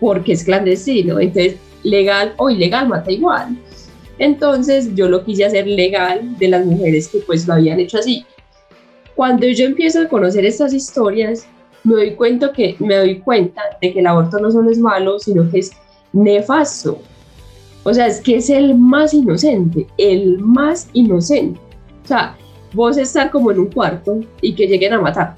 porque 0.00 0.32
es 0.32 0.44
clandestino. 0.44 1.20
Entonces, 1.20 1.56
legal 1.84 2.34
o 2.36 2.50
ilegal 2.50 2.88
mata 2.88 3.10
igual. 3.10 3.56
Entonces, 4.20 4.94
yo 4.94 5.08
lo 5.08 5.24
quise 5.24 5.46
hacer 5.46 5.66
legal 5.66 6.36
de 6.38 6.48
las 6.48 6.64
mujeres 6.64 7.08
que 7.08 7.20
pues 7.20 7.48
lo 7.48 7.54
habían 7.54 7.80
hecho 7.80 7.98
así. 7.98 8.26
Cuando 9.16 9.46
yo 9.46 9.64
empiezo 9.64 10.02
a 10.02 10.08
conocer 10.08 10.44
estas 10.44 10.74
historias, 10.74 11.46
me 11.84 11.94
doy 11.94 12.14
cuenta 12.14 12.52
que 12.52 12.76
me 12.80 12.96
doy 12.96 13.18
cuenta 13.20 13.62
de 13.80 13.92
que 13.92 14.00
el 14.00 14.06
aborto 14.06 14.38
no 14.38 14.50
solo 14.50 14.70
es 14.70 14.78
malo, 14.78 15.18
sino 15.18 15.50
que 15.50 15.60
es 15.60 15.72
nefasto. 16.12 16.98
O 17.82 17.94
sea, 17.94 18.08
es 18.08 18.20
que 18.20 18.36
es 18.36 18.50
el 18.50 18.74
más 18.74 19.14
inocente, 19.14 19.86
el 19.96 20.38
más 20.38 20.90
inocente. 20.92 21.58
O 22.04 22.06
sea, 22.06 22.36
vos 22.74 22.98
estar 22.98 23.30
como 23.30 23.50
en 23.50 23.60
un 23.60 23.70
cuarto 23.70 24.20
y 24.42 24.54
que 24.54 24.66
lleguen 24.66 24.92
a 24.92 25.00
matar, 25.00 25.36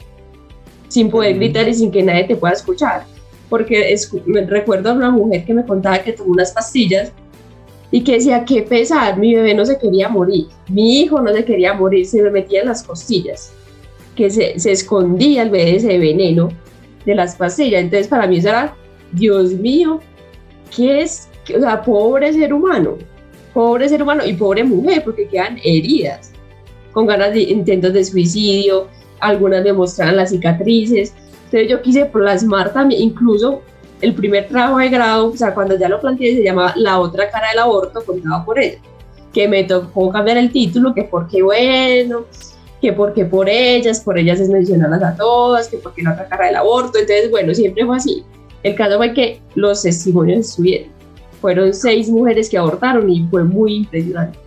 sin 0.88 1.08
poder 1.08 1.36
gritar 1.36 1.68
y 1.68 1.74
sin 1.74 1.92
que 1.92 2.02
nadie 2.02 2.24
te 2.24 2.34
pueda 2.34 2.54
escuchar. 2.54 3.04
Porque 3.48 3.94
me 4.26 4.44
recuerdo 4.44 4.90
a 4.90 4.94
una 4.94 5.10
mujer 5.10 5.44
que 5.44 5.54
me 5.54 5.64
contaba 5.64 6.02
que 6.02 6.14
tomó 6.14 6.32
unas 6.32 6.50
pastillas 6.50 7.12
y 7.92 8.02
que 8.02 8.14
decía, 8.14 8.44
qué 8.44 8.62
pesar, 8.62 9.18
mi 9.18 9.34
bebé 9.34 9.54
no 9.54 9.64
se 9.64 9.78
quería 9.78 10.08
morir, 10.08 10.46
mi 10.68 11.00
hijo 11.00 11.20
no 11.20 11.32
se 11.32 11.44
quería 11.44 11.74
morir, 11.74 12.06
se 12.06 12.20
me 12.22 12.30
metía 12.30 12.62
en 12.62 12.68
las 12.68 12.82
costillas 12.82 13.52
que 14.16 14.30
se, 14.30 14.58
se 14.58 14.72
escondía 14.72 15.42
el 15.42 15.50
bebé 15.50 15.76
ese 15.76 15.98
veneno 15.98 16.50
de 17.04 17.14
las 17.14 17.36
pastillas. 17.36 17.82
Entonces 17.82 18.08
para 18.08 18.26
mí 18.26 18.38
eso 18.38 18.48
era, 18.48 18.74
Dios 19.12 19.52
mío, 19.52 20.00
¿qué 20.74 21.02
es? 21.02 21.28
O 21.54 21.60
sea, 21.60 21.82
pobre 21.82 22.32
ser 22.32 22.52
humano, 22.52 22.98
pobre 23.52 23.88
ser 23.88 24.02
humano 24.02 24.24
y 24.24 24.34
pobre 24.34 24.64
mujer, 24.64 25.02
porque 25.04 25.28
quedan 25.28 25.58
heridas, 25.62 26.32
con 26.92 27.06
ganas 27.06 27.32
de 27.32 27.42
intentos 27.42 27.92
de 27.92 28.04
suicidio, 28.04 28.88
algunas 29.20 29.64
me 29.64 29.72
mostraban 29.72 30.16
las 30.16 30.30
cicatrices. 30.30 31.14
Entonces 31.46 31.70
yo 31.70 31.82
quise 31.82 32.04
plasmar 32.06 32.72
también, 32.72 33.02
incluso 33.02 33.62
el 34.02 34.14
primer 34.14 34.48
trabajo 34.48 34.78
de 34.78 34.88
grado, 34.88 35.28
o 35.28 35.36
sea, 35.36 35.54
cuando 35.54 35.78
ya 35.78 35.88
lo 35.88 36.00
planteé, 36.00 36.36
se 36.36 36.42
llamaba 36.42 36.74
La 36.76 36.98
otra 36.98 37.30
cara 37.30 37.50
del 37.50 37.60
aborto, 37.60 38.04
contado 38.04 38.44
por 38.44 38.58
ella, 38.58 38.78
que 39.32 39.48
me 39.48 39.64
tocó 39.64 40.10
cambiar 40.10 40.36
el 40.36 40.50
título, 40.52 40.92
que 40.92 41.04
porque 41.04 41.40
bueno, 41.40 42.24
que 42.80 42.92
porque 42.92 43.24
por 43.24 43.48
ellas, 43.48 44.00
por 44.00 44.18
ellas 44.18 44.40
es 44.40 44.48
mencionarlas 44.48 45.02
a 45.04 45.16
todas, 45.16 45.68
que 45.68 45.78
porque 45.78 46.02
no 46.02 46.12
otra 46.12 46.26
cara 46.26 46.46
del 46.46 46.56
aborto. 46.56 46.98
Entonces, 46.98 47.30
bueno, 47.30 47.54
siempre 47.54 47.86
fue 47.86 47.96
así. 47.96 48.24
El 48.64 48.74
caso 48.74 48.96
fue 48.96 49.14
que 49.14 49.40
los 49.54 49.82
testimonios 49.82 50.48
estuvieron. 50.48 50.88
Fueron 51.40 51.72
seis 51.72 52.08
mujeres 52.08 52.50
que 52.50 52.58
abortaron 52.58 53.08
y 53.08 53.24
fue 53.28 53.44
muy 53.44 53.76
impresionante. 53.76 54.38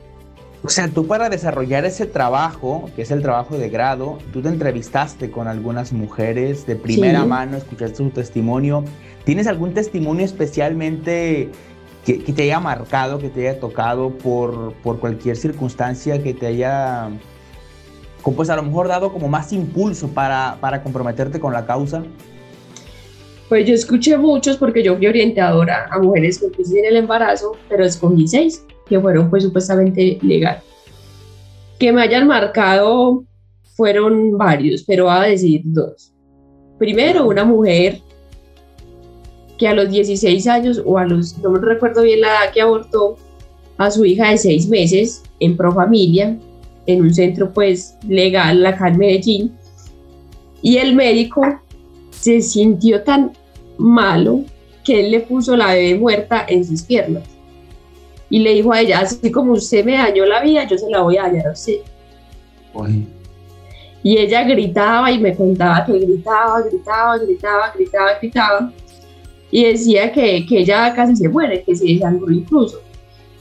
O 0.65 0.69
sea, 0.69 0.87
tú 0.87 1.05
para 1.05 1.29
desarrollar 1.29 1.85
ese 1.85 2.07
trabajo, 2.07 2.89
que 2.95 3.03
es 3.03 3.11
el 3.11 3.21
trabajo 3.21 3.55
de 3.55 3.69
grado, 3.69 4.17
tú 4.33 4.41
te 4.41 4.49
entrevistaste 4.49 5.29
con 5.29 5.47
algunas 5.47 5.93
mujeres 5.93 6.65
de 6.65 6.75
primera 6.75 7.23
mano, 7.23 7.55
escuchaste 7.55 7.97
su 7.97 8.09
testimonio. 8.09 8.83
¿Tienes 9.25 9.45
algún 9.45 9.75
testimonio 9.75 10.25
especialmente 10.25 11.51
que, 12.03 12.17
que, 12.17 12.33
te 12.33 12.41
haya 12.41 12.59
marcado, 12.59 13.19
que 13.19 13.29
te 13.29 13.47
haya 13.47 13.59
tocado 13.59 14.09
por, 14.09 14.73
por 14.81 14.99
cualquier 14.99 15.37
circunstancia 15.37 16.23
que 16.23 16.33
te 16.33 16.47
haya 16.47 17.09
pues 18.35 18.49
a 18.49 18.55
lo 18.55 18.63
mejor 18.63 18.87
dado 18.87 19.13
como 19.13 19.27
más 19.27 19.53
impulso 19.53 20.07
para, 20.07 20.57
para 20.59 20.81
comprometerte 20.81 21.39
con 21.39 21.53
la 21.53 21.67
causa? 21.67 22.03
Pues 23.49 23.67
yo 23.67 23.75
escuché 23.75 24.17
muchos 24.17 24.57
porque 24.57 24.81
yo 24.81 24.97
fui 24.97 25.05
orientadora 25.05 25.87
a 25.91 25.99
mujeres 25.99 26.39
con 26.39 26.49
crisis 26.49 26.77
en 26.77 26.85
el 26.85 26.95
embarazo, 26.95 27.55
pero 27.69 27.85
escogí 27.85 28.27
seis 28.27 28.65
que 28.87 28.99
fueron 28.99 29.29
pues 29.29 29.43
supuestamente 29.43 30.19
legal. 30.21 30.61
Que 31.79 31.91
me 31.91 32.01
hayan 32.01 32.27
marcado 32.27 33.23
fueron 33.75 34.37
varios, 34.37 34.83
pero 34.83 35.05
voy 35.05 35.13
a 35.15 35.21
decir 35.21 35.61
dos. 35.65 36.13
Primero, 36.77 37.27
una 37.27 37.43
mujer 37.43 38.01
que 39.57 39.67
a 39.67 39.73
los 39.73 39.89
16 39.89 40.47
años 40.47 40.81
o 40.85 40.97
a 40.97 41.05
los, 41.05 41.37
no 41.39 41.51
me 41.51 41.59
recuerdo 41.59 42.03
bien 42.03 42.21
la 42.21 42.27
edad 42.27 42.53
que 42.53 42.61
abortó 42.61 43.17
a 43.77 43.91
su 43.91 44.05
hija 44.05 44.31
de 44.31 44.37
seis 44.37 44.67
meses 44.67 45.23
en 45.39 45.55
pro 45.55 45.71
familia 45.73 46.37
en 46.87 47.01
un 47.01 47.13
centro 47.13 47.51
pues 47.53 47.97
legal 48.07 48.65
acá 48.65 48.89
en 48.89 48.97
Medellín 48.97 49.57
y 50.61 50.77
el 50.77 50.95
médico 50.95 51.41
se 52.11 52.41
sintió 52.41 53.03
tan 53.03 53.33
malo 53.77 54.41
que 54.83 55.01
él 55.01 55.11
le 55.11 55.21
puso 55.21 55.55
la 55.57 55.73
bebé 55.73 55.97
muerta 55.97 56.45
en 56.47 56.63
sus 56.63 56.83
piernas 56.83 57.23
y 58.29 58.39
le 58.39 58.53
dijo 58.53 58.73
a 58.73 58.81
ella, 58.81 58.99
así 58.99 59.31
como 59.31 59.53
usted 59.53 59.85
me 59.85 59.93
dañó 59.93 60.25
la 60.25 60.41
vida, 60.41 60.65
yo 60.67 60.77
se 60.77 60.89
la 60.89 61.01
voy 61.01 61.17
a 61.17 61.23
dañar 61.23 61.47
a 61.47 61.51
usted. 61.51 61.77
Y 64.03 64.17
ella 64.17 64.43
gritaba 64.43 65.11
y 65.11 65.19
me 65.19 65.35
contaba 65.35 65.85
que 65.85 65.99
gritaba, 65.99 66.61
gritaba, 66.61 67.17
gritaba, 67.17 67.73
gritaba, 67.75 68.19
gritaba. 68.19 68.73
Y 69.51 69.63
decía 69.63 70.11
que, 70.11 70.45
que 70.45 70.59
ella 70.59 70.93
casi 70.93 71.15
se 71.15 71.29
muere, 71.29 71.63
que 71.63 71.75
se 71.75 71.85
desangró 71.85 72.31
incluso 72.31 72.81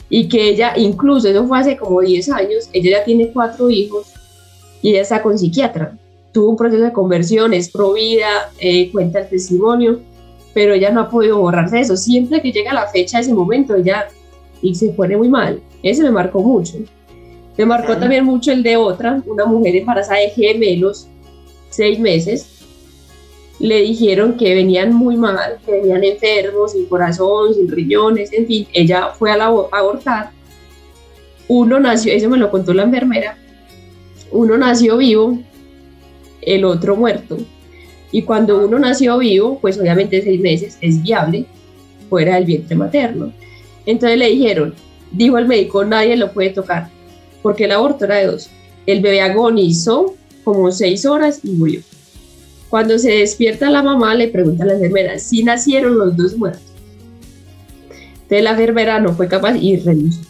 y 0.09 0.27
que 0.27 0.49
ella, 0.49 0.73
incluso 0.77 1.27
eso 1.27 1.45
fue 1.47 1.59
hace 1.59 1.77
como 1.77 2.01
10 2.01 2.29
años, 2.29 2.69
ella 2.73 2.99
ya 2.99 3.03
tiene 3.03 3.31
cuatro 3.31 3.69
hijos 3.69 4.13
y 4.81 4.91
ella 4.91 5.01
está 5.01 5.21
con 5.21 5.37
psiquiatra. 5.37 5.97
Tuvo 6.31 6.49
un 6.49 6.57
proceso 6.57 6.83
de 6.83 6.93
conversión, 6.93 7.53
es 7.53 7.69
pro 7.69 7.93
vida, 7.93 8.51
eh, 8.59 8.91
cuenta 8.91 9.19
el 9.19 9.29
testimonio, 9.29 10.01
pero 10.53 10.73
ella 10.73 10.91
no 10.91 11.01
ha 11.01 11.09
podido 11.09 11.39
borrarse 11.39 11.79
eso. 11.79 11.95
Siempre 11.95 12.41
que 12.41 12.51
llega 12.51 12.73
la 12.73 12.87
fecha, 12.87 13.19
ese 13.19 13.33
momento, 13.33 13.75
ella 13.75 14.07
y 14.65 14.75
se 14.75 14.89
pone 14.89 15.15
muy 15.15 15.29
mal. 15.29 15.61
Ese 15.83 16.03
me 16.03 16.11
marcó 16.11 16.41
mucho. 16.41 16.73
Me 17.57 17.65
marcó 17.65 17.95
también 17.97 18.25
mucho 18.25 18.51
el 18.51 18.63
de 18.63 18.75
otra, 18.75 19.21
una 19.25 19.45
mujer 19.45 19.75
embarazada 19.75 20.19
de 20.19 20.29
gemelos, 20.29 21.07
seis 21.69 21.99
meses, 21.99 22.55
le 23.59 23.81
dijeron 23.81 24.35
que 24.35 24.53
venían 24.53 24.93
muy 24.93 25.15
mal, 25.15 25.57
que 25.65 25.71
venían 25.71 26.03
enfermos, 26.03 26.73
sin 26.73 26.85
corazón, 26.87 27.53
sin 27.53 27.69
riñones, 27.69 28.33
en 28.33 28.45
fin, 28.45 28.67
ella 28.73 29.09
fue 29.17 29.31
a, 29.31 29.45
abortar. 29.45 30.31
Uno 31.47 31.79
nació, 31.79 32.11
eso 32.11 32.29
me 32.29 32.37
lo 32.37 32.51
contó 32.51 32.73
la 32.73 32.83
enfermera, 32.83 33.37
uno 34.31 34.57
nació 34.57 34.97
vivo, 34.97 35.39
el 36.41 36.65
otro 36.65 36.95
muerto. 36.95 37.37
Y 38.11 38.23
cuando 38.23 38.65
uno 38.65 38.79
nació 38.79 39.17
vivo, 39.17 39.59
pues 39.61 39.77
obviamente 39.77 40.21
seis 40.21 40.39
meses 40.39 40.77
es 40.81 41.01
viable 41.01 41.45
fuera 42.09 42.35
del 42.35 42.45
vientre 42.45 42.75
materno. 42.75 43.31
Entonces 43.85 44.17
le 44.17 44.29
dijeron, 44.29 44.73
dijo 45.11 45.37
el 45.37 45.47
médico, 45.47 45.85
nadie 45.85 46.17
lo 46.17 46.31
puede 46.31 46.49
tocar, 46.49 46.89
porque 47.41 47.65
el 47.65 47.71
aborto 47.71 48.05
era 48.05 48.15
de 48.15 48.27
dos. 48.27 48.49
El 48.85 49.01
bebé 49.01 49.21
agonizó 49.21 50.15
como 50.43 50.71
seis 50.71 51.05
horas 51.05 51.39
y 51.43 51.51
murió. 51.51 51.81
Cuando 52.69 52.97
se 52.97 53.11
despierta 53.11 53.69
la 53.69 53.83
mamá, 53.83 54.15
le 54.15 54.27
pregunta 54.27 54.63
a 54.63 54.67
la 54.67 54.73
enfermera 54.73 55.17
si 55.19 55.43
nacieron 55.43 55.97
los 55.97 56.15
dos 56.17 56.35
muertos. 56.37 56.61
Entonces 58.13 58.43
la 58.43 58.51
enfermera 58.51 58.99
no 58.99 59.13
fue 59.13 59.27
capaz 59.27 59.55
y 59.55 59.77
renunció. 59.77 60.23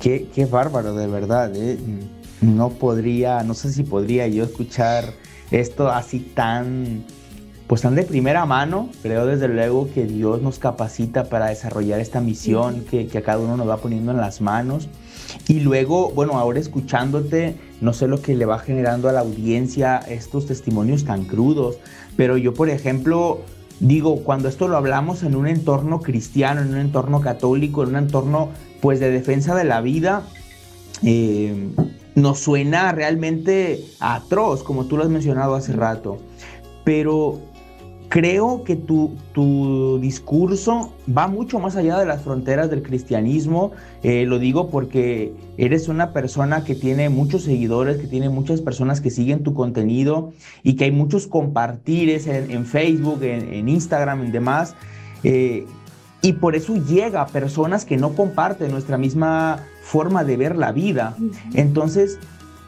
Qué, 0.00 0.28
qué 0.34 0.44
bárbaro, 0.44 0.94
de 0.94 1.06
verdad. 1.06 1.50
¿eh? 1.56 1.78
No 2.40 2.70
podría, 2.70 3.42
no 3.42 3.54
sé 3.54 3.72
si 3.72 3.82
podría 3.82 4.28
yo 4.28 4.44
escuchar 4.44 5.12
esto 5.50 5.88
así 5.88 6.20
tan, 6.20 7.04
pues 7.68 7.80
están 7.80 7.94
de 7.94 8.02
primera 8.02 8.46
mano. 8.46 8.88
Creo 9.02 9.26
desde 9.26 9.46
luego 9.46 9.88
que 9.94 10.06
Dios 10.06 10.42
nos 10.42 10.58
capacita 10.58 11.24
para 11.24 11.46
desarrollar 11.46 12.00
esta 12.00 12.20
misión 12.20 12.84
que, 12.90 13.06
que 13.06 13.18
a 13.18 13.22
cada 13.22 13.38
uno 13.38 13.56
nos 13.56 13.68
va 13.68 13.76
poniendo 13.76 14.10
en 14.10 14.16
las 14.16 14.40
manos. 14.40 14.88
Y 15.46 15.60
luego, 15.60 16.10
bueno, 16.10 16.38
ahora 16.38 16.58
escuchándote, 16.58 17.56
no 17.80 17.92
sé 17.92 18.08
lo 18.08 18.20
que 18.22 18.34
le 18.34 18.46
va 18.46 18.58
generando 18.58 19.08
a 19.08 19.12
la 19.12 19.20
audiencia 19.20 19.98
estos 19.98 20.46
testimonios 20.46 21.04
tan 21.04 21.26
crudos, 21.26 21.76
pero 22.16 22.36
yo, 22.36 22.54
por 22.54 22.70
ejemplo, 22.70 23.42
digo, 23.80 24.24
cuando 24.24 24.48
esto 24.48 24.66
lo 24.66 24.76
hablamos 24.76 25.22
en 25.22 25.36
un 25.36 25.46
entorno 25.46 26.00
cristiano, 26.00 26.62
en 26.62 26.70
un 26.70 26.78
entorno 26.78 27.20
católico, 27.20 27.82
en 27.82 27.90
un 27.90 27.96
entorno 27.96 28.48
pues 28.80 28.98
de 29.00 29.10
defensa 29.10 29.54
de 29.54 29.64
la 29.64 29.80
vida, 29.80 30.22
eh, 31.02 31.68
nos 32.14 32.40
suena 32.40 32.92
realmente 32.92 33.84
atroz, 34.00 34.62
como 34.62 34.86
tú 34.86 34.96
lo 34.96 35.04
has 35.04 35.10
mencionado 35.10 35.54
hace 35.54 35.72
rato. 35.72 36.18
Pero 36.84 37.38
creo 38.08 38.64
que 38.64 38.76
tu, 38.76 39.16
tu, 39.32 39.98
discurso 40.00 40.94
va 41.14 41.28
mucho 41.28 41.58
más 41.58 41.76
allá 41.76 41.98
de 41.98 42.06
las 42.06 42.22
fronteras 42.22 42.70
del 42.70 42.82
cristianismo. 42.82 43.72
Eh, 44.02 44.24
lo 44.24 44.38
digo 44.38 44.70
porque 44.70 45.32
eres 45.56 45.88
una 45.88 46.12
persona 46.12 46.64
que 46.64 46.74
tiene 46.74 47.08
muchos 47.10 47.42
seguidores, 47.42 47.98
que 47.98 48.06
tiene 48.06 48.28
muchas 48.28 48.60
personas 48.60 49.00
que 49.00 49.10
siguen 49.10 49.42
tu 49.42 49.54
contenido 49.54 50.32
y 50.62 50.76
que 50.76 50.84
hay 50.84 50.90
muchos 50.90 51.26
compartires 51.26 52.26
en, 52.26 52.64
Facebook, 52.64 53.22
en, 53.22 53.68
Instagram 53.68 54.26
y 54.26 54.30
demás. 54.30 54.74
Eh, 55.22 55.66
y 56.22 56.32
por 56.34 56.56
eso 56.56 56.76
llega 56.76 57.22
a 57.22 57.26
personas 57.26 57.84
que 57.84 57.96
no 57.96 58.14
comparten 58.14 58.70
nuestra 58.70 58.98
misma 58.98 59.64
forma 59.82 60.24
de 60.24 60.36
ver 60.36 60.56
la 60.56 60.72
vida. 60.72 61.16
Entonces, 61.54 62.18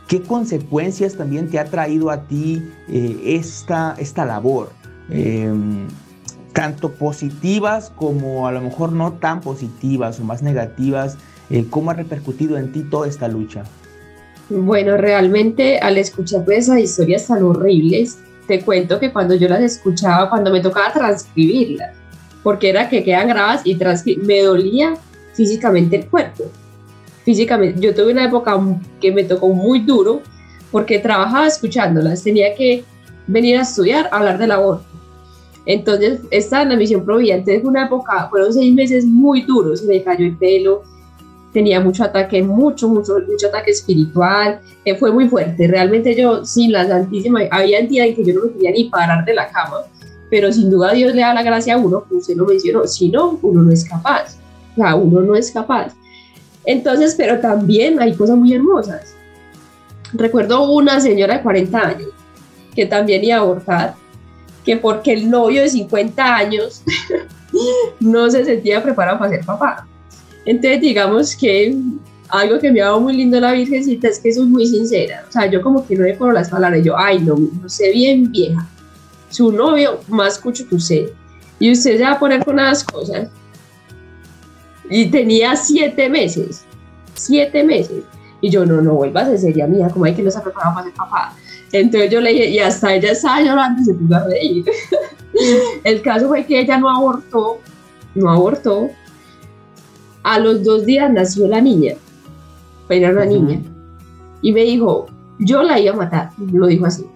¿qué 0.06 0.20
consecuencias 0.20 1.16
también 1.16 1.49
te 1.49 1.59
ha 1.59 1.64
traído 1.64 2.11
a 2.11 2.25
ti 2.25 2.62
eh, 2.88 3.20
esta, 3.25 3.97
esta 3.99 4.25
labor? 4.25 4.79
Em, 5.11 5.88
tanto 6.52 6.93
positivas 6.93 7.93
como 7.95 8.47
a 8.47 8.52
lo 8.52 8.61
mejor 8.61 8.93
no 8.93 9.12
tan 9.14 9.40
positivas 9.40 10.21
o 10.21 10.25
más 10.25 10.43
negativas, 10.43 11.17
eh, 11.49 11.64
¿cómo 11.71 11.90
ha 11.90 11.95
repercutido 11.95 12.57
en 12.59 12.73
ti 12.73 12.83
toda 12.83 13.09
esta 13.09 13.29
lucha? 13.29 13.64
Bueno, 14.49 14.97
realmente 14.97 15.79
al 15.79 15.97
escuchar 15.97 16.45
esas 16.50 16.79
historias 16.79 17.26
tan 17.26 17.43
horribles, 17.43 18.19
te 18.49 18.61
cuento 18.61 18.99
que 18.99 19.12
cuando 19.12 19.35
yo 19.37 19.49
las 19.49 19.61
escuchaba, 19.61 20.29
cuando 20.29 20.50
me 20.50 20.61
tocaba 20.61 20.93
transcribirlas, 20.93 21.95
porque 22.43 22.71
era 22.71 22.88
que 22.88 23.05
quedan 23.05 23.29
grabadas 23.29 23.62
y 23.64 23.79
me 24.17 24.43
dolía 24.43 24.95
físicamente 25.35 25.97
el 25.97 26.07
cuerpo. 26.07 26.45
Físicamente, 27.25 27.81
yo 27.81 27.95
tuve 27.95 28.12
una 28.12 28.25
época 28.25 28.59
que 29.00 29.12
me 29.12 29.23
tocó 29.23 29.50
muy 29.50 29.81
duro 29.81 30.21
porque 30.73 30.99
trabajaba 30.99 31.47
escuchándolas, 31.47 32.25
tenía 32.25 32.55
que 32.57 32.85
venir 33.29 33.57
a 33.59 33.62
estudiar, 33.62 34.09
a 34.11 34.19
hablar 34.19 34.38
del 34.38 34.50
aborto 34.50 34.90
entonces, 35.67 36.21
la 36.50 36.76
misión 36.76 37.05
Providente, 37.05 37.61
fue 37.61 37.71
una 37.71 37.87
época, 37.87 38.29
fueron 38.31 38.52
seis 38.52 38.73
meses 38.75 39.05
muy 39.05 39.43
duros, 39.43 39.83
me 39.83 40.02
cayó 40.02 40.26
el 40.26 40.37
pelo, 40.37 40.83
tenía 41.52 41.81
mucho 41.81 42.05
ataque, 42.05 42.43
mucho, 42.43 42.88
mucho, 42.88 43.19
mucho 43.29 43.49
ataque 43.49 43.73
espiritual, 43.73 44.61
eh, 44.85 44.95
fue 44.95 45.12
muy 45.12 45.29
fuerte. 45.29 45.67
Realmente 45.67 46.14
yo, 46.14 46.45
sin 46.45 46.73
la 46.73 46.87
Santísima, 46.87 47.40
había 47.50 47.83
días 47.83 48.09
en 48.09 48.17
que 48.17 48.25
yo 48.25 48.35
no 48.35 48.47
me 48.47 48.52
quería 48.52 48.71
ni 48.71 48.85
parar 48.85 49.25
de 49.25 49.35
la 49.35 49.49
cama, 49.50 49.79
pero 50.31 50.52
sin 50.52 50.71
duda 50.71 50.93
Dios 50.93 51.14
le 51.14 51.23
da 51.23 51.35
la 51.35 51.43
gracia 51.43 51.75
a 51.75 51.79
uno, 51.79 52.05
como 52.05 52.21
usted 52.21 52.37
lo 52.37 52.47
mencionó, 52.47 52.87
si 52.87 53.11
no, 53.11 53.38
uno 53.43 53.62
no 53.62 53.73
es 53.73 53.85
capaz, 53.85 54.37
o 54.73 54.75
sea, 54.76 54.95
uno 54.95 55.21
no 55.21 55.35
es 55.35 55.50
capaz. 55.50 55.95
Entonces, 56.64 57.14
pero 57.17 57.40
también 57.40 58.00
hay 58.00 58.14
cosas 58.14 58.37
muy 58.37 58.55
hermosas. 58.55 59.14
Recuerdo 60.12 60.71
una 60.71 61.00
señora 61.00 61.38
de 61.38 61.43
40 61.43 61.79
años 61.79 62.11
que 62.75 62.87
también 62.87 63.25
iba 63.25 63.37
a 63.37 63.40
abortar 63.40 63.95
que 64.64 64.76
porque 64.76 65.12
el 65.12 65.31
novio 65.31 65.62
de 65.62 65.69
50 65.69 66.37
años 66.37 66.83
no 68.00 68.31
se 68.31 68.45
sentía 68.45 68.83
preparado 68.83 69.19
para 69.19 69.31
ser 69.31 69.45
papá. 69.45 69.87
Entonces, 70.45 70.81
digamos 70.81 71.37
que 71.37 71.76
algo 72.29 72.59
que 72.59 72.71
me 72.71 72.81
ha 72.81 72.87
dado 72.87 73.00
muy 73.00 73.17
lindo 73.17 73.40
la 73.40 73.52
Virgencita 73.52 74.09
es 74.09 74.19
que 74.19 74.33
soy 74.33 74.47
muy 74.47 74.67
sincera. 74.67 75.25
O 75.29 75.33
sea, 75.33 75.50
yo 75.50 75.61
como 75.62 75.87
que 75.87 75.97
no 75.97 76.05
le 76.05 76.17
las 76.33 76.50
palabras, 76.50 76.85
yo, 76.85 76.97
ay, 76.97 77.21
no, 77.21 77.37
no 77.37 77.69
sé 77.69 77.90
bien 77.90 78.31
vieja. 78.31 78.67
Su 79.29 79.52
novio 79.52 80.00
más 80.09 80.35
escucho 80.35 80.67
que 80.69 80.76
usted. 80.76 81.11
Y 81.59 81.73
usted 81.73 81.99
se 81.99 82.02
va 82.02 82.12
a 82.12 82.19
poner 82.19 82.45
con 82.45 82.55
unas 82.55 82.85
cosas. 82.85 83.29
Y 84.88 85.07
tenía 85.11 85.56
siete 85.56 86.08
meses. 86.08 86.65
Siete 87.15 87.63
meses. 87.65 88.02
Y 88.41 88.50
yo, 88.50 88.65
no, 88.65 88.80
no 88.80 88.95
vuelvas 88.95 89.28
en 89.28 89.39
seria 89.39 89.67
mía, 89.67 89.89
como 89.89 90.06
hay 90.06 90.15
que 90.15 90.23
no 90.23 90.28
está 90.28 90.43
preparado 90.43 90.75
para 90.75 90.87
ser 90.87 90.95
papá. 90.95 91.34
Entonces 91.73 92.11
yo 92.11 92.21
le 92.21 92.30
dije, 92.30 92.50
y 92.50 92.59
hasta 92.59 92.95
ella 92.95 93.13
estaba 93.13 93.43
llorando 93.43 93.83
y 93.83 93.85
se 93.85 93.95
puso 93.95 94.15
a 94.15 94.25
reír. 94.25 94.65
El 95.85 96.02
caso 96.02 96.28
fue 96.28 96.45
que 96.45 96.61
ella 96.61 96.78
no 96.78 96.89
abortó, 96.89 97.59
no 98.15 98.30
abortó. 98.30 98.91
A 100.23 100.39
los 100.39 100.65
dos 100.65 100.85
días 100.85 101.11
nació 101.11 101.47
la 101.47 101.61
niña, 101.61 101.95
era 102.91 103.11
una 103.11 103.25
niña, 103.25 103.59
y 104.43 104.52
me 104.52 104.65
dijo, 104.65 105.06
yo 105.39 105.63
la 105.63 105.78
iba 105.78 105.95
a 105.95 105.97
matar, 105.97 106.30
lo 106.52 106.67
dijo 106.67 106.85
así, 106.85 107.06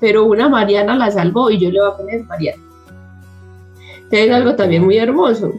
pero 0.00 0.26
una 0.26 0.46
Mariana 0.46 0.96
la 0.96 1.10
salvó 1.10 1.50
y 1.50 1.58
yo 1.58 1.70
le 1.70 1.80
voy 1.80 1.88
a 1.88 1.96
poner 1.96 2.24
Mariana. 2.24 2.62
Entonces 4.02 4.30
algo 4.30 4.54
también 4.54 4.84
muy 4.84 4.98
hermoso, 4.98 5.50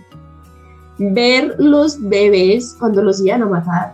ver 1.00 1.56
los 1.58 2.00
bebés 2.00 2.76
cuando 2.78 3.02
los 3.02 3.20
iban 3.26 3.42
a 3.42 3.48
matar 3.48 3.94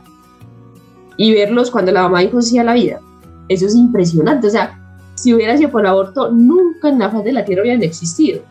y 1.16 1.34
verlos 1.34 1.72
cuando 1.72 1.94
la 1.94 2.04
mamá 2.04 2.20
dijo 2.20 2.42
sí 2.42 2.58
a 2.58 2.66
la 2.66 2.74
vida 2.74 3.00
eso 3.50 3.66
es 3.66 3.76
impresionante. 3.76 4.48
O 4.48 4.50
sea, 4.50 4.80
si 5.16 5.34
hubiera 5.34 5.58
sido 5.58 5.70
por 5.72 5.82
el 5.82 5.88
aborto, 5.88 6.32
nunca 6.32 6.90
en 6.90 7.00
la 7.00 7.10
faz 7.10 7.24
de 7.24 7.34
la 7.34 7.46
Tierra 7.46 7.64
hubieran 7.64 7.84
existido. 7.84 8.42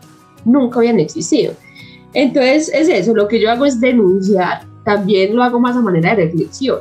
Nunca 0.45 0.79
habían 0.79 0.99
existido. 0.99 1.53
Entonces, 2.13 2.71
es 2.73 2.89
eso. 2.89 3.13
Lo 3.15 3.27
que 3.27 3.39
yo 3.39 3.49
hago 3.49 3.65
es 3.65 3.79
denunciar. 3.79 4.65
También 4.85 5.35
lo 5.35 5.43
hago 5.43 5.59
más 5.59 5.75
a 5.75 5.81
manera 5.81 6.15
de 6.15 6.25
reflexión. 6.25 6.79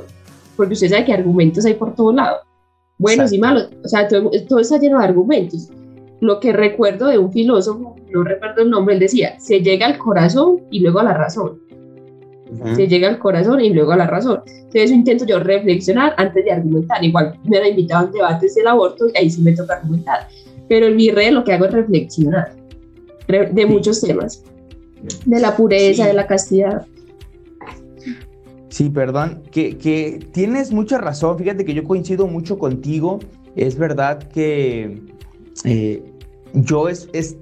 Porque 0.57 0.75
usted 0.75 0.89
sabe 0.89 1.05
que 1.05 1.13
argumentos 1.13 1.65
hay 1.65 1.75
por 1.75 1.95
todo 1.95 2.13
lado. 2.13 2.39
Buenos 2.99 3.33
y 3.33 3.39
malos. 3.39 3.69
O 3.85 3.89
sea, 3.89 4.09
todo, 4.09 4.31
todo 4.49 4.59
está 4.61 4.79
lleno 4.79 4.99
de 4.99 5.05
argumentos. 5.05 5.69
Lo 6.21 6.39
que 6.39 6.53
recuerdo 6.53 7.09
de 7.09 7.19
un 7.19 7.33
filósofo, 7.33 7.97
no 8.11 8.23
recuerdo 8.23 8.63
el 8.63 8.71
nombre, 8.71 8.95
él 8.95 9.01
decía, 9.01 9.39
se 9.41 9.61
llega 9.61 9.87
al 9.87 9.99
corazón 9.99 10.61
y 10.71 10.81
luego 10.81 11.01
a 11.01 11.05
la 11.05 11.15
razón 11.15 11.59
se 12.75 12.89
llega 12.89 13.09
al 13.09 13.19
corazón 13.19 13.61
y 13.61 13.71
luego 13.71 13.93
a 13.93 13.97
la 13.97 14.07
razón. 14.07 14.41
Entonces 14.47 14.85
eso 14.85 14.95
intento 14.95 15.25
yo 15.27 15.39
reflexionar 15.39 16.15
antes 16.17 16.45
de 16.45 16.53
argumentar. 16.53 17.03
Igual 17.05 17.39
me 17.45 17.59
han 17.59 17.67
invitado 17.67 18.09
a 18.09 18.11
debates 18.11 18.55
del 18.55 18.67
aborto 18.67 19.07
y 19.09 19.19
ahí 19.19 19.31
sí 19.31 19.43
me 19.43 19.53
toca 19.53 19.75
argumentar. 19.75 20.29
Pero 20.69 20.87
en 20.87 20.97
mi 20.97 21.11
red 21.11 21.33
lo 21.33 21.45
que 21.45 21.53
hago 21.53 21.67
es 21.67 21.73
reflexionar 21.73 22.55
de 23.27 23.67
muchos 23.67 24.01
temas. 24.01 24.43
De 25.27 25.41
la 25.41 25.57
pureza, 25.57 26.07
de 26.07 26.13
la 26.13 26.27
castidad. 26.27 26.87
Sí, 28.69 28.89
perdón, 28.89 29.43
que, 29.51 29.77
que, 29.77 30.27
tienes 30.33 30.73
mucha 30.73 30.99
razón. 30.99 31.39
Fíjate 31.39 31.65
que 31.65 31.75
yo 31.75 31.85
coincido 31.85 32.27
mucho 32.27 32.59
contigo. 32.59 33.19
Es 33.55 33.77
verdad 33.77 34.23
que 34.29 35.03
eh, 35.65 36.03
yo 36.55 36.89
es, 36.89 37.09
es, 37.13 37.37